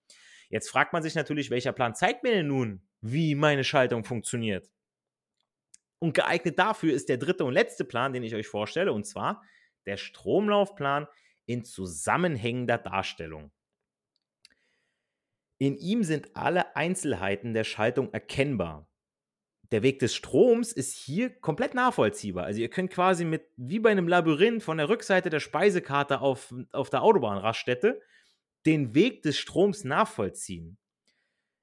Jetzt 0.49 0.69
fragt 0.69 0.93
man 0.93 1.03
sich 1.03 1.13
natürlich, 1.15 1.49
welcher 1.51 1.73
Plan 1.73 1.93
zeigt 1.93 2.23
mir 2.23 2.31
denn 2.31 2.47
nun, 2.47 2.81
wie 3.01 3.35
meine 3.35 3.65
Schaltung 3.65 4.05
funktioniert? 4.05 4.71
Und 5.99 6.13
geeignet 6.13 6.57
dafür 6.57 6.93
ist 6.93 7.09
der 7.09 7.17
dritte 7.17 7.43
und 7.43 7.53
letzte 7.53 7.83
Plan, 7.83 8.13
den 8.13 8.23
ich 8.23 8.33
euch 8.35 8.47
vorstelle, 8.47 8.93
und 8.93 9.05
zwar 9.05 9.43
der 9.87 9.97
Stromlaufplan 9.97 11.07
in 11.45 11.63
zusammenhängender 11.63 12.77
Darstellung. 12.77 13.51
In 15.59 15.75
ihm 15.75 16.03
sind 16.03 16.35
alle 16.35 16.75
Einzelheiten 16.75 17.53
der 17.53 17.63
Schaltung 17.63 18.13
erkennbar. 18.13 18.87
Der 19.71 19.83
Weg 19.83 19.99
des 19.99 20.15
Stroms 20.15 20.71
ist 20.71 20.93
hier 20.93 21.29
komplett 21.29 21.73
nachvollziehbar. 21.73 22.45
Also 22.45 22.61
ihr 22.61 22.69
könnt 22.69 22.91
quasi 22.91 23.25
mit, 23.25 23.49
wie 23.57 23.79
bei 23.79 23.89
einem 23.89 24.07
Labyrinth 24.07 24.63
von 24.63 24.77
der 24.77 24.87
Rückseite 24.87 25.29
der 25.29 25.39
Speisekarte 25.39 26.21
auf, 26.21 26.53
auf 26.71 26.89
der 26.89 27.01
Autobahnraststätte 27.01 28.01
den 28.65 28.93
Weg 28.93 29.23
des 29.23 29.37
Stroms 29.37 29.83
nachvollziehen. 29.83 30.77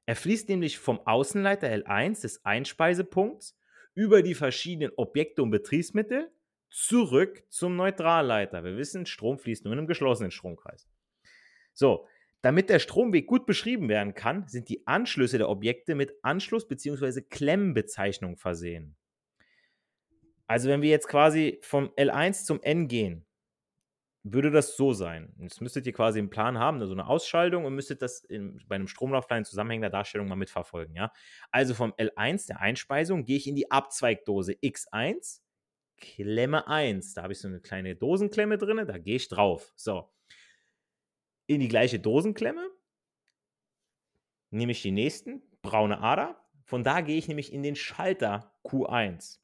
Er 0.06 0.16
fließt 0.16 0.48
nämlich 0.48 0.78
vom 0.78 1.00
Außenleiter 1.06 1.68
L1 1.68 2.22
des 2.22 2.44
Einspeisepunkts 2.44 3.56
über 3.94 4.22
die 4.22 4.34
verschiedenen 4.34 4.92
Objekte 4.96 5.42
und 5.42 5.50
Betriebsmittel 5.50 6.30
zurück 6.74 7.44
zum 7.50 7.76
Neutralleiter. 7.76 8.64
Wir 8.64 8.76
wissen, 8.76 9.06
Strom 9.06 9.38
fließt 9.38 9.64
nur 9.64 9.72
in 9.72 9.78
einem 9.78 9.86
geschlossenen 9.86 10.32
Stromkreis. 10.32 10.88
So, 11.72 12.08
damit 12.42 12.68
der 12.68 12.80
Stromweg 12.80 13.28
gut 13.28 13.46
beschrieben 13.46 13.88
werden 13.88 14.14
kann, 14.14 14.48
sind 14.48 14.68
die 14.68 14.84
Anschlüsse 14.86 15.38
der 15.38 15.48
Objekte 15.48 15.94
mit 15.94 16.12
Anschluss- 16.22 16.66
bzw. 16.66 17.22
Klemmenbezeichnungen 17.22 18.36
versehen. 18.36 18.96
Also 20.48 20.68
wenn 20.68 20.82
wir 20.82 20.90
jetzt 20.90 21.08
quasi 21.08 21.60
vom 21.62 21.90
L1 21.90 22.44
zum 22.44 22.60
N 22.60 22.88
gehen, 22.88 23.24
würde 24.24 24.50
das 24.50 24.76
so 24.76 24.92
sein. 24.92 25.32
Jetzt 25.38 25.60
müsstet 25.60 25.86
ihr 25.86 25.92
quasi 25.92 26.18
einen 26.18 26.30
Plan 26.30 26.58
haben, 26.58 26.80
also 26.80 26.92
eine 26.92 27.06
Ausschaltung 27.06 27.66
und 27.66 27.74
müsstet 27.74 28.02
das 28.02 28.24
in, 28.24 28.60
bei 28.66 28.74
einem 28.74 28.88
Stromlaufplan 28.88 29.40
in 29.40 29.44
zusammenhängender 29.44 29.90
Darstellung 29.90 30.26
mal 30.26 30.34
mitverfolgen. 30.34 30.94
Ja? 30.96 31.12
Also 31.50 31.74
vom 31.74 31.92
L1 31.92 32.48
der 32.48 32.60
Einspeisung 32.60 33.24
gehe 33.24 33.36
ich 33.36 33.46
in 33.46 33.54
die 33.54 33.70
Abzweigdose 33.70 34.54
X1 34.54 35.43
Klemme 35.96 36.66
1. 36.66 37.14
Da 37.14 37.22
habe 37.22 37.32
ich 37.32 37.38
so 37.38 37.48
eine 37.48 37.60
kleine 37.60 37.96
Dosenklemme 37.96 38.58
drin, 38.58 38.84
da 38.86 38.98
gehe 38.98 39.16
ich 39.16 39.28
drauf. 39.28 39.72
So. 39.76 40.10
In 41.46 41.60
die 41.60 41.68
gleiche 41.68 41.98
Dosenklemme 41.98 42.70
nehme 44.50 44.72
ich 44.72 44.82
die 44.82 44.92
nächsten, 44.92 45.42
braune 45.62 46.00
Ader. 46.00 46.40
Von 46.64 46.84
da 46.84 47.00
gehe 47.00 47.18
ich 47.18 47.28
nämlich 47.28 47.52
in 47.52 47.62
den 47.62 47.76
Schalter 47.76 48.54
Q1. 48.64 49.38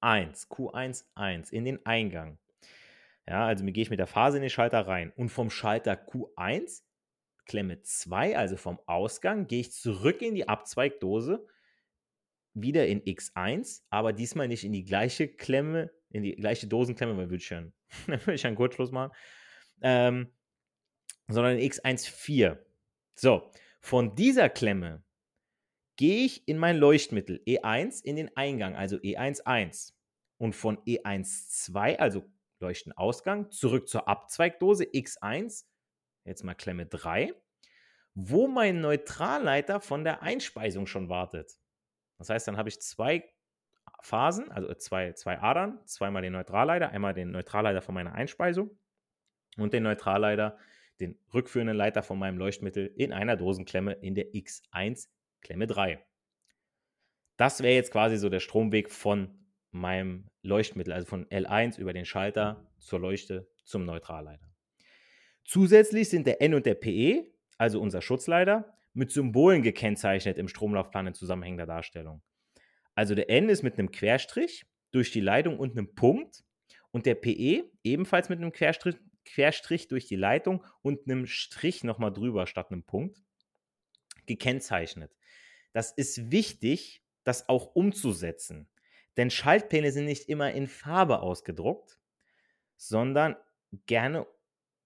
1, 0.00 0.50
Q1, 0.50 1.04
1, 1.14 1.50
in 1.50 1.64
den 1.64 1.86
Eingang. 1.86 2.38
Ja, 3.28 3.46
also 3.46 3.64
gehe 3.64 3.82
ich 3.82 3.90
mit 3.90 4.00
der 4.00 4.08
Phase 4.08 4.38
in 4.38 4.42
den 4.42 4.50
Schalter 4.50 4.86
rein. 4.86 5.12
Und 5.14 5.28
vom 5.28 5.48
Schalter 5.50 5.92
Q1, 5.92 6.82
Klemme 7.46 7.82
2, 7.82 8.36
also 8.36 8.56
vom 8.56 8.80
Ausgang, 8.86 9.46
gehe 9.46 9.60
ich 9.60 9.72
zurück 9.72 10.22
in 10.22 10.34
die 10.34 10.48
Abzweigdose 10.48 11.46
wieder 12.54 12.86
in 12.86 13.02
X1, 13.02 13.82
aber 13.90 14.12
diesmal 14.12 14.48
nicht 14.48 14.64
in 14.64 14.72
die 14.72 14.84
gleiche 14.84 15.28
Klemme, 15.28 15.90
in 16.10 16.22
die 16.22 16.36
gleiche 16.36 16.66
Dosenklemme, 16.66 17.16
weil 17.16 17.30
würde 17.30 17.42
dann, 18.06 18.20
würde 18.20 18.34
ich 18.34 18.46
einen 18.46 18.56
Kurzschluss 18.56 18.90
machen, 18.90 19.12
ähm, 19.80 20.32
sondern 21.28 21.58
in 21.58 21.70
X1 21.70 22.08
4. 22.10 22.64
So, 23.14 23.50
von 23.80 24.14
dieser 24.14 24.48
Klemme 24.48 25.02
gehe 25.96 26.24
ich 26.24 26.46
in 26.48 26.58
mein 26.58 26.76
Leuchtmittel 26.76 27.42
E1 27.46 28.04
in 28.04 28.16
den 28.16 28.36
Eingang, 28.36 28.76
also 28.76 28.96
E1 28.96 29.42
1. 29.42 29.98
Und 30.38 30.54
von 30.54 30.78
E1 30.78 31.48
2, 31.66 32.00
also 32.00 32.24
Leuchtenausgang, 32.58 33.50
zurück 33.50 33.88
zur 33.88 34.08
Abzweigdose 34.08 34.84
X1, 34.84 35.64
jetzt 36.24 36.42
mal 36.42 36.54
Klemme 36.54 36.86
3, 36.86 37.34
wo 38.14 38.48
mein 38.48 38.80
Neutralleiter 38.80 39.80
von 39.80 40.04
der 40.04 40.22
Einspeisung 40.22 40.86
schon 40.86 41.08
wartet. 41.08 41.58
Das 42.22 42.30
heißt, 42.30 42.46
dann 42.46 42.56
habe 42.56 42.68
ich 42.68 42.80
zwei 42.80 43.24
Phasen, 44.00 44.50
also 44.52 44.72
zwei, 44.74 45.12
zwei 45.12 45.40
Adern, 45.40 45.80
zweimal 45.86 46.22
den 46.22 46.32
Neutralleiter, 46.32 46.90
einmal 46.90 47.14
den 47.14 47.32
Neutralleiter 47.32 47.82
von 47.82 47.96
meiner 47.96 48.12
Einspeisung 48.12 48.70
und 49.56 49.72
den 49.72 49.82
Neutralleiter, 49.82 50.56
den 51.00 51.18
rückführenden 51.34 51.76
Leiter 51.76 52.04
von 52.04 52.20
meinem 52.20 52.38
Leuchtmittel 52.38 52.86
in 52.86 53.12
einer 53.12 53.36
Dosenklemme 53.36 53.94
in 53.94 54.14
der 54.14 54.32
X1 54.34 55.08
Klemme 55.40 55.66
3. 55.66 56.00
Das 57.36 57.60
wäre 57.60 57.74
jetzt 57.74 57.90
quasi 57.90 58.18
so 58.18 58.28
der 58.28 58.38
Stromweg 58.38 58.88
von 58.88 59.36
meinem 59.72 60.28
Leuchtmittel, 60.42 60.92
also 60.92 61.08
von 61.08 61.26
L1 61.26 61.76
über 61.76 61.92
den 61.92 62.04
Schalter 62.04 62.70
zur 62.78 63.00
Leuchte 63.00 63.50
zum 63.64 63.84
Neutralleiter. 63.84 64.48
Zusätzlich 65.44 66.08
sind 66.08 66.28
der 66.28 66.40
N 66.40 66.54
und 66.54 66.66
der 66.66 66.74
PE, 66.74 67.26
also 67.58 67.80
unser 67.80 68.00
Schutzleiter, 68.00 68.78
mit 68.94 69.10
Symbolen 69.10 69.62
gekennzeichnet 69.62 70.38
im 70.38 70.48
Stromlaufplan 70.48 71.08
in 71.08 71.14
zusammenhängender 71.14 71.66
Darstellung. 71.66 72.22
Also 72.94 73.14
der 73.14 73.30
N 73.30 73.48
ist 73.48 73.62
mit 73.62 73.78
einem 73.78 73.90
Querstrich 73.90 74.64
durch 74.90 75.10
die 75.10 75.20
Leitung 75.20 75.58
und 75.58 75.72
einem 75.72 75.94
Punkt 75.94 76.44
und 76.90 77.06
der 77.06 77.14
PE 77.14 77.70
ebenfalls 77.82 78.28
mit 78.28 78.38
einem 78.38 78.52
Querstrich, 78.52 78.96
Querstrich 79.24 79.88
durch 79.88 80.06
die 80.06 80.16
Leitung 80.16 80.64
und 80.82 81.08
einem 81.08 81.26
Strich 81.26 81.84
nochmal 81.84 82.12
drüber 82.12 82.46
statt 82.46 82.70
einem 82.70 82.82
Punkt 82.82 83.22
gekennzeichnet. 84.26 85.14
Das 85.72 85.92
ist 85.92 86.30
wichtig, 86.30 87.02
das 87.24 87.48
auch 87.48 87.74
umzusetzen. 87.74 88.68
Denn 89.16 89.30
Schaltpläne 89.30 89.92
sind 89.92 90.06
nicht 90.06 90.28
immer 90.28 90.52
in 90.52 90.66
Farbe 90.66 91.20
ausgedruckt, 91.20 91.98
sondern 92.76 93.36
gerne 93.86 94.26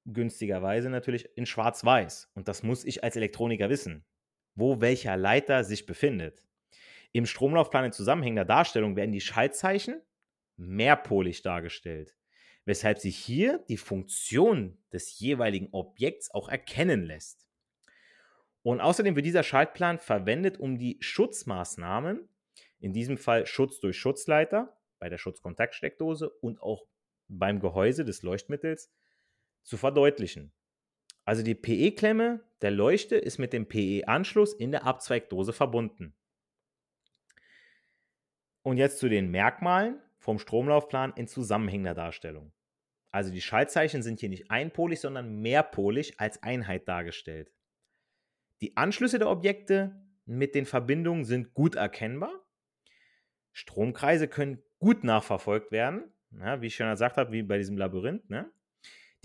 günstigerweise 0.06 0.88
natürlich 0.90 1.28
in 1.36 1.46
Schwarz-Weiß. 1.46 2.30
Und 2.34 2.48
das 2.48 2.62
muss 2.62 2.84
ich 2.84 3.04
als 3.04 3.16
Elektroniker 3.16 3.68
wissen, 3.68 4.04
wo 4.54 4.80
welcher 4.80 5.16
Leiter 5.16 5.64
sich 5.64 5.86
befindet. 5.86 6.46
Im 7.12 7.26
Stromlaufplan 7.26 7.86
in 7.86 7.92
zusammenhängender 7.92 8.44
Darstellung 8.44 8.96
werden 8.96 9.12
die 9.12 9.20
Schaltzeichen 9.20 10.00
mehrpolig 10.56 11.42
dargestellt, 11.42 12.16
weshalb 12.64 12.98
sich 12.98 13.16
hier 13.16 13.64
die 13.68 13.76
Funktion 13.76 14.78
des 14.92 15.18
jeweiligen 15.18 15.68
Objekts 15.72 16.30
auch 16.30 16.48
erkennen 16.48 17.04
lässt. 17.04 17.46
Und 18.62 18.80
außerdem 18.80 19.14
wird 19.14 19.26
dieser 19.26 19.44
Schaltplan 19.44 19.98
verwendet, 19.98 20.58
um 20.58 20.78
die 20.78 20.98
Schutzmaßnahmen, 21.00 22.28
in 22.80 22.92
diesem 22.92 23.16
Fall 23.16 23.46
Schutz 23.46 23.80
durch 23.80 23.96
Schutzleiter, 23.98 24.76
bei 24.98 25.08
der 25.08 25.18
Schutzkontaktsteckdose 25.18 26.30
und 26.30 26.60
auch 26.60 26.86
beim 27.28 27.60
Gehäuse 27.60 28.04
des 28.04 28.22
Leuchtmittels, 28.22 28.92
zu 29.66 29.76
verdeutlichen. 29.76 30.52
Also 31.24 31.42
die 31.42 31.56
PE-Klemme 31.56 32.44
der 32.62 32.70
Leuchte 32.70 33.16
ist 33.16 33.38
mit 33.38 33.52
dem 33.52 33.66
PE-Anschluss 33.66 34.54
in 34.54 34.70
der 34.70 34.84
Abzweigdose 34.84 35.52
verbunden. 35.52 36.14
Und 38.62 38.78
jetzt 38.78 38.98
zu 38.98 39.08
den 39.08 39.30
Merkmalen 39.30 40.00
vom 40.18 40.38
Stromlaufplan 40.38 41.12
in 41.16 41.28
zusammenhängender 41.28 41.94
Darstellung. 41.94 42.52
Also 43.10 43.30
die 43.30 43.40
Schaltzeichen 43.40 44.02
sind 44.02 44.20
hier 44.20 44.28
nicht 44.28 44.50
einpolig, 44.50 45.00
sondern 45.00 45.40
mehrpolig 45.40 46.18
als 46.20 46.42
Einheit 46.42 46.88
dargestellt. 46.88 47.52
Die 48.60 48.76
Anschlüsse 48.76 49.18
der 49.18 49.28
Objekte 49.28 50.00
mit 50.24 50.54
den 50.54 50.66
Verbindungen 50.66 51.24
sind 51.24 51.54
gut 51.54 51.74
erkennbar. 51.74 52.32
Stromkreise 53.52 54.28
können 54.28 54.62
gut 54.78 55.04
nachverfolgt 55.04 55.72
werden, 55.72 56.12
ja, 56.30 56.60
wie 56.60 56.66
ich 56.66 56.76
schon 56.76 56.90
gesagt 56.90 57.16
habe, 57.16 57.32
wie 57.32 57.42
bei 57.42 57.58
diesem 57.58 57.78
Labyrinth. 57.78 58.28
Ne? 58.28 58.50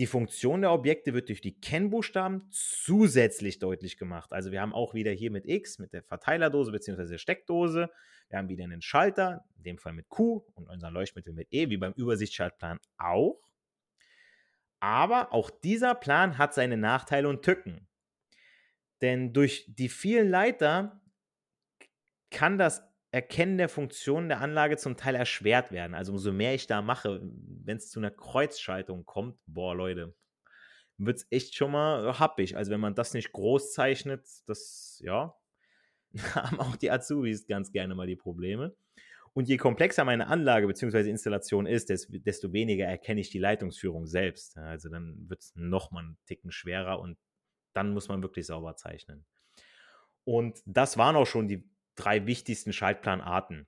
Die 0.02 0.08
Funktion 0.08 0.62
der 0.62 0.72
Objekte 0.72 1.14
wird 1.14 1.30
durch 1.30 1.42
die 1.42 1.62
Kennbuchstaben 1.62 2.48
zusätzlich 2.50 3.60
deutlich 3.60 3.98
gemacht. 3.98 4.34
Also 4.34 4.52
wir 4.52 4.60
haben 4.60 4.74
auch 4.74 4.96
wieder 4.96 5.12
hier 5.12 5.30
mit 5.30 5.46
X, 5.46 5.78
mit 5.78 5.94
der 5.94 6.02
Verteilerdose 6.02 6.72
bzw. 6.72 7.06
der 7.08 7.20
Steckdose. 7.20 7.88
Wir 8.28 8.40
haben 8.40 8.50
wieder 8.50 8.64
einen 8.64 8.82
Schalter, 8.82 9.46
in 9.58 9.62
dem 9.62 9.78
Fall 9.78 9.94
mit 9.94 10.10
Q 10.10 10.44
und 10.56 10.68
unser 10.68 10.90
Leuchtmittel 10.90 11.34
mit 11.34 11.50
E, 11.52 11.70
wie 11.70 11.78
beim 11.78 11.94
Übersichtsschaltplan 11.94 12.80
auch. 12.98 13.48
Aber 14.80 15.34
auch 15.34 15.52
dieser 15.52 15.94
Plan 15.94 16.40
hat 16.40 16.56
seine 16.56 16.78
Nachteile 16.78 17.30
und 17.30 17.44
Tücken. 17.44 17.88
Denn 19.04 19.34
durch 19.34 19.68
die 19.68 19.90
vielen 19.90 20.30
Leiter 20.30 21.00
kann 22.32 22.58
das 22.58 22.82
Erkennen 23.12 23.58
der 23.58 23.67
Funktionen 23.69 24.30
der 24.30 24.39
Anlage 24.39 24.78
zum 24.78 24.95
Teil 24.95 25.15
erschwert 25.15 25.71
werden. 25.71 25.93
Also 25.93 26.13
umso 26.13 26.32
mehr 26.32 26.56
ich 26.56 26.67
da 26.67 26.82
mache, 26.82 27.21
wenn 27.21 27.78
es 27.78 27.89
zu 27.89 28.00
einer 28.00 28.12
Kreuzschaltung 28.12 29.06
kommt, 29.06 29.38
boah 29.45 29.76
Leute, 29.76 30.15
wird 30.97 31.17
es 31.17 31.28
echt 31.30 31.56
schon 31.56 31.71
mal 31.71 32.19
happig. 32.19 32.56
Also 32.56 32.71
wenn 32.71 32.80
man 32.80 32.95
das 32.95 33.13
nicht 33.13 33.34
groß 33.34 33.74
zeichnet, 33.74 34.26
das, 34.45 35.02
ja, 35.04 35.36
haben 36.36 36.60
auch 36.60 36.76
die 36.78 36.91
Azubis 36.91 37.47
ganz 37.47 37.71
gerne 37.71 37.95
mal 37.95 38.08
die 38.08 38.15
Probleme. 38.15 38.76
Und 39.34 39.47
je 39.47 39.58
komplexer 39.58 40.04
meine 40.04 40.28
Anlage 40.28 40.67
bzw. 40.67 41.10
Installation 41.10 41.65
ist, 41.65 41.89
desto 41.89 42.52
weniger 42.52 42.86
erkenne 42.86 43.21
ich 43.21 43.30
die 43.30 43.39
Leitungsführung 43.39 44.06
selbst. 44.06 44.58
Also 44.58 44.89
dann 44.89 45.30
wird 45.30 45.41
es 45.41 45.54
nochmal 45.56 46.04
einen 46.04 46.17
Ticken 46.26 46.52
schwerer 46.52 47.00
und 47.00 47.17
dann 47.74 47.93
muss 47.93 48.10
man 48.10 48.21
wirklich 48.21 48.45
sauber 48.45 48.76
zeichnen. 48.76 49.26
Und 50.26 50.62
das 50.65 50.97
waren 50.97 51.15
auch 51.15 51.26
schon 51.26 51.47
die 51.47 51.71
drei 52.02 52.26
wichtigsten 52.26 52.74
Schaltplanarten. 52.74 53.68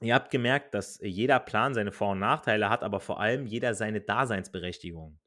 Ihr 0.00 0.14
habt 0.14 0.30
gemerkt, 0.30 0.74
dass 0.74 1.00
jeder 1.02 1.40
Plan 1.40 1.74
seine 1.74 1.92
Vor- 1.92 2.12
und 2.12 2.20
Nachteile 2.20 2.70
hat, 2.70 2.82
aber 2.82 3.00
vor 3.00 3.20
allem 3.20 3.46
jeder 3.46 3.74
seine 3.74 4.00
Daseinsberechtigung. 4.00 5.18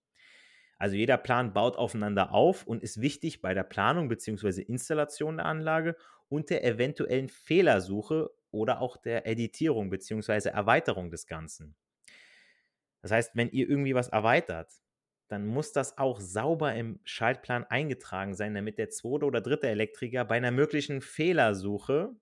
Also 0.77 0.95
jeder 0.95 1.17
Plan 1.17 1.53
baut 1.53 1.75
aufeinander 1.75 2.31
auf 2.33 2.65
und 2.65 2.81
ist 2.81 3.01
wichtig 3.01 3.41
bei 3.41 3.53
der 3.53 3.63
Planung 3.63 4.07
bzw. 4.07 4.61
Installation 4.61 5.37
der 5.37 5.45
Anlage 5.45 5.95
und 6.29 6.49
der 6.49 6.63
eventuellen 6.63 7.27
Fehlersuche 7.29 8.31
oder 8.51 8.81
auch 8.81 8.97
der 8.97 9.27
Editierung 9.27 9.89
bzw. 9.89 10.49
Erweiterung 10.49 11.11
des 11.11 11.27
Ganzen. 11.27 11.75
Das 13.01 13.11
heißt, 13.11 13.35
wenn 13.35 13.49
ihr 13.49 13.67
irgendwie 13.67 13.95
was 13.95 14.09
erweitert, 14.09 14.71
dann 15.31 15.47
muss 15.47 15.71
das 15.71 15.97
auch 15.97 16.19
sauber 16.19 16.75
im 16.75 16.99
Schaltplan 17.05 17.63
eingetragen 17.63 18.35
sein, 18.35 18.53
damit 18.53 18.77
der 18.77 18.89
zweite 18.89 19.25
oder 19.25 19.39
dritte 19.39 19.69
Elektriker 19.69 20.25
bei 20.25 20.35
einer 20.35 20.51
möglichen 20.51 20.99
Fehlersuche 20.99 22.13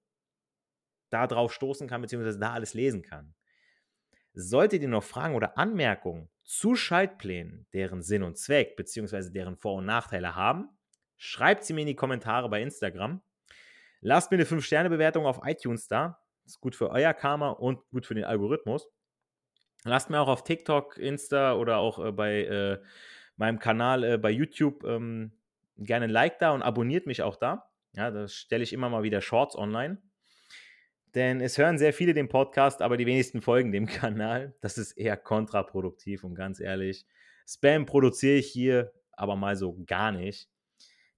da 1.10 1.26
drauf 1.26 1.52
stoßen 1.52 1.88
kann, 1.88 2.02
beziehungsweise 2.02 2.38
da 2.38 2.54
alles 2.54 2.76
lesen 2.76 3.02
kann. 3.02 3.34
Solltet 4.34 4.84
ihr 4.84 4.88
noch 4.88 5.04
Fragen 5.04 5.34
oder 5.34 5.58
Anmerkungen 5.58 6.30
zu 6.44 6.76
Schaltplänen, 6.76 7.66
deren 7.74 8.04
Sinn 8.04 8.22
und 8.22 8.38
Zweck, 8.38 8.76
beziehungsweise 8.76 9.32
deren 9.32 9.58
Vor- 9.58 9.78
und 9.78 9.86
Nachteile 9.86 10.36
haben, 10.36 10.70
schreibt 11.18 11.64
sie 11.64 11.74
mir 11.74 11.82
in 11.82 11.88
die 11.88 11.96
Kommentare 11.96 12.48
bei 12.48 12.62
Instagram. 12.62 13.24
Lasst 14.02 14.30
mir 14.30 14.38
eine 14.38 14.46
5-Sterne-Bewertung 14.46 15.26
auf 15.26 15.40
iTunes 15.46 15.88
da. 15.88 16.22
Ist 16.46 16.62
gut 16.62 16.76
für 16.76 16.92
euer 16.92 17.16
Karma 17.16 17.50
und 17.50 17.82
gut 17.90 18.06
für 18.06 18.14
den 18.14 18.24
Algorithmus. 18.24 18.88
Lasst 19.86 20.10
mir 20.10 20.20
auch 20.20 20.28
auf 20.28 20.44
TikTok, 20.44 20.98
Insta 20.98 21.54
oder 21.54 21.78
auch 21.78 22.04
äh, 22.04 22.12
bei 22.12 22.44
äh, 22.44 22.80
meinem 23.38 23.60
Kanal 23.60 24.04
äh, 24.04 24.18
bei 24.18 24.30
YouTube 24.30 24.84
ähm, 24.84 25.32
gerne 25.78 26.06
ein 26.06 26.12
Like 26.12 26.40
da 26.40 26.52
und 26.52 26.62
abonniert 26.62 27.06
mich 27.06 27.22
auch 27.22 27.38
da. 27.38 27.70
Ja, 27.94 28.12
da 28.12 28.28
stelle 28.28 28.64
ich 28.64 28.74
immer 28.74 28.90
mal 28.90 29.04
wieder 29.04 29.22
Shorts 29.22 29.56
online. 29.56 30.02
Denn 31.16 31.42
es 31.42 31.58
hören 31.58 31.78
sehr 31.78 31.94
viele 31.94 32.14
den 32.14 32.28
Podcast, 32.28 32.82
aber 32.82 32.98
die 32.98 33.06
wenigsten 33.06 33.42
folgen 33.42 33.72
dem 33.72 33.86
Kanal. 33.88 34.54
Das 34.62 34.78
ist 34.78 34.94
eher 34.94 35.18
kontraproduktiv 35.18 36.24
und 36.24 36.36
ganz 36.36 36.60
ehrlich. 36.60 37.06
Spam 37.48 37.86
produziere 37.86 38.38
ich 38.38 38.48
hier 38.48 38.92
aber 39.14 39.36
mal 39.36 39.56
so 39.56 39.76
gar 39.86 40.12
nicht. 40.12 40.50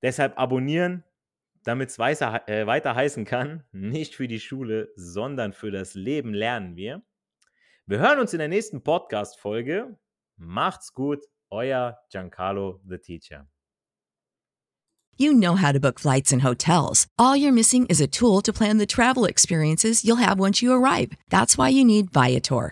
Deshalb 0.02 0.40
abonnieren, 0.40 1.04
damit 1.64 1.90
es 1.90 2.00
äh, 2.00 2.66
weiter 2.66 2.96
heißen 2.96 3.26
kann, 3.26 3.64
nicht 3.72 4.16
für 4.16 4.28
die 4.28 4.40
Schule, 4.40 4.92
sondern 4.96 5.54
für 5.54 5.72
das 5.72 5.94
Leben 5.94 6.34
lernen 6.34 6.76
wir. 6.76 7.04
Wir 7.92 8.00
hören 8.00 8.20
uns 8.20 8.32
in 8.32 8.40
der 8.40 8.48
nächsten 8.48 8.82
Podcast-Folge. 8.82 9.98
Macht's 10.38 10.94
gut, 10.94 11.20
euer 11.50 11.98
Giancarlo 12.10 12.80
the 12.88 12.98
Teacher. 12.98 13.50
You 15.18 15.34
know 15.34 15.58
how 15.58 15.74
to 15.74 15.80
book 15.82 16.00
flights 16.00 16.32
and 16.32 16.42
hotels. 16.42 17.08
All 17.20 17.36
you're 17.36 17.52
missing 17.52 17.86
is 17.88 18.00
a 18.00 18.08
tool 18.08 18.42
to 18.44 18.54
plan 18.54 18.78
the 18.78 18.86
travel 18.86 19.26
experiences 19.26 20.06
you'll 20.06 20.26
have 20.26 20.40
once 20.40 20.62
you 20.62 20.72
arrive. 20.72 21.18
That's 21.30 21.58
why 21.58 21.68
you 21.68 21.84
need 21.84 22.14
Viator. 22.14 22.72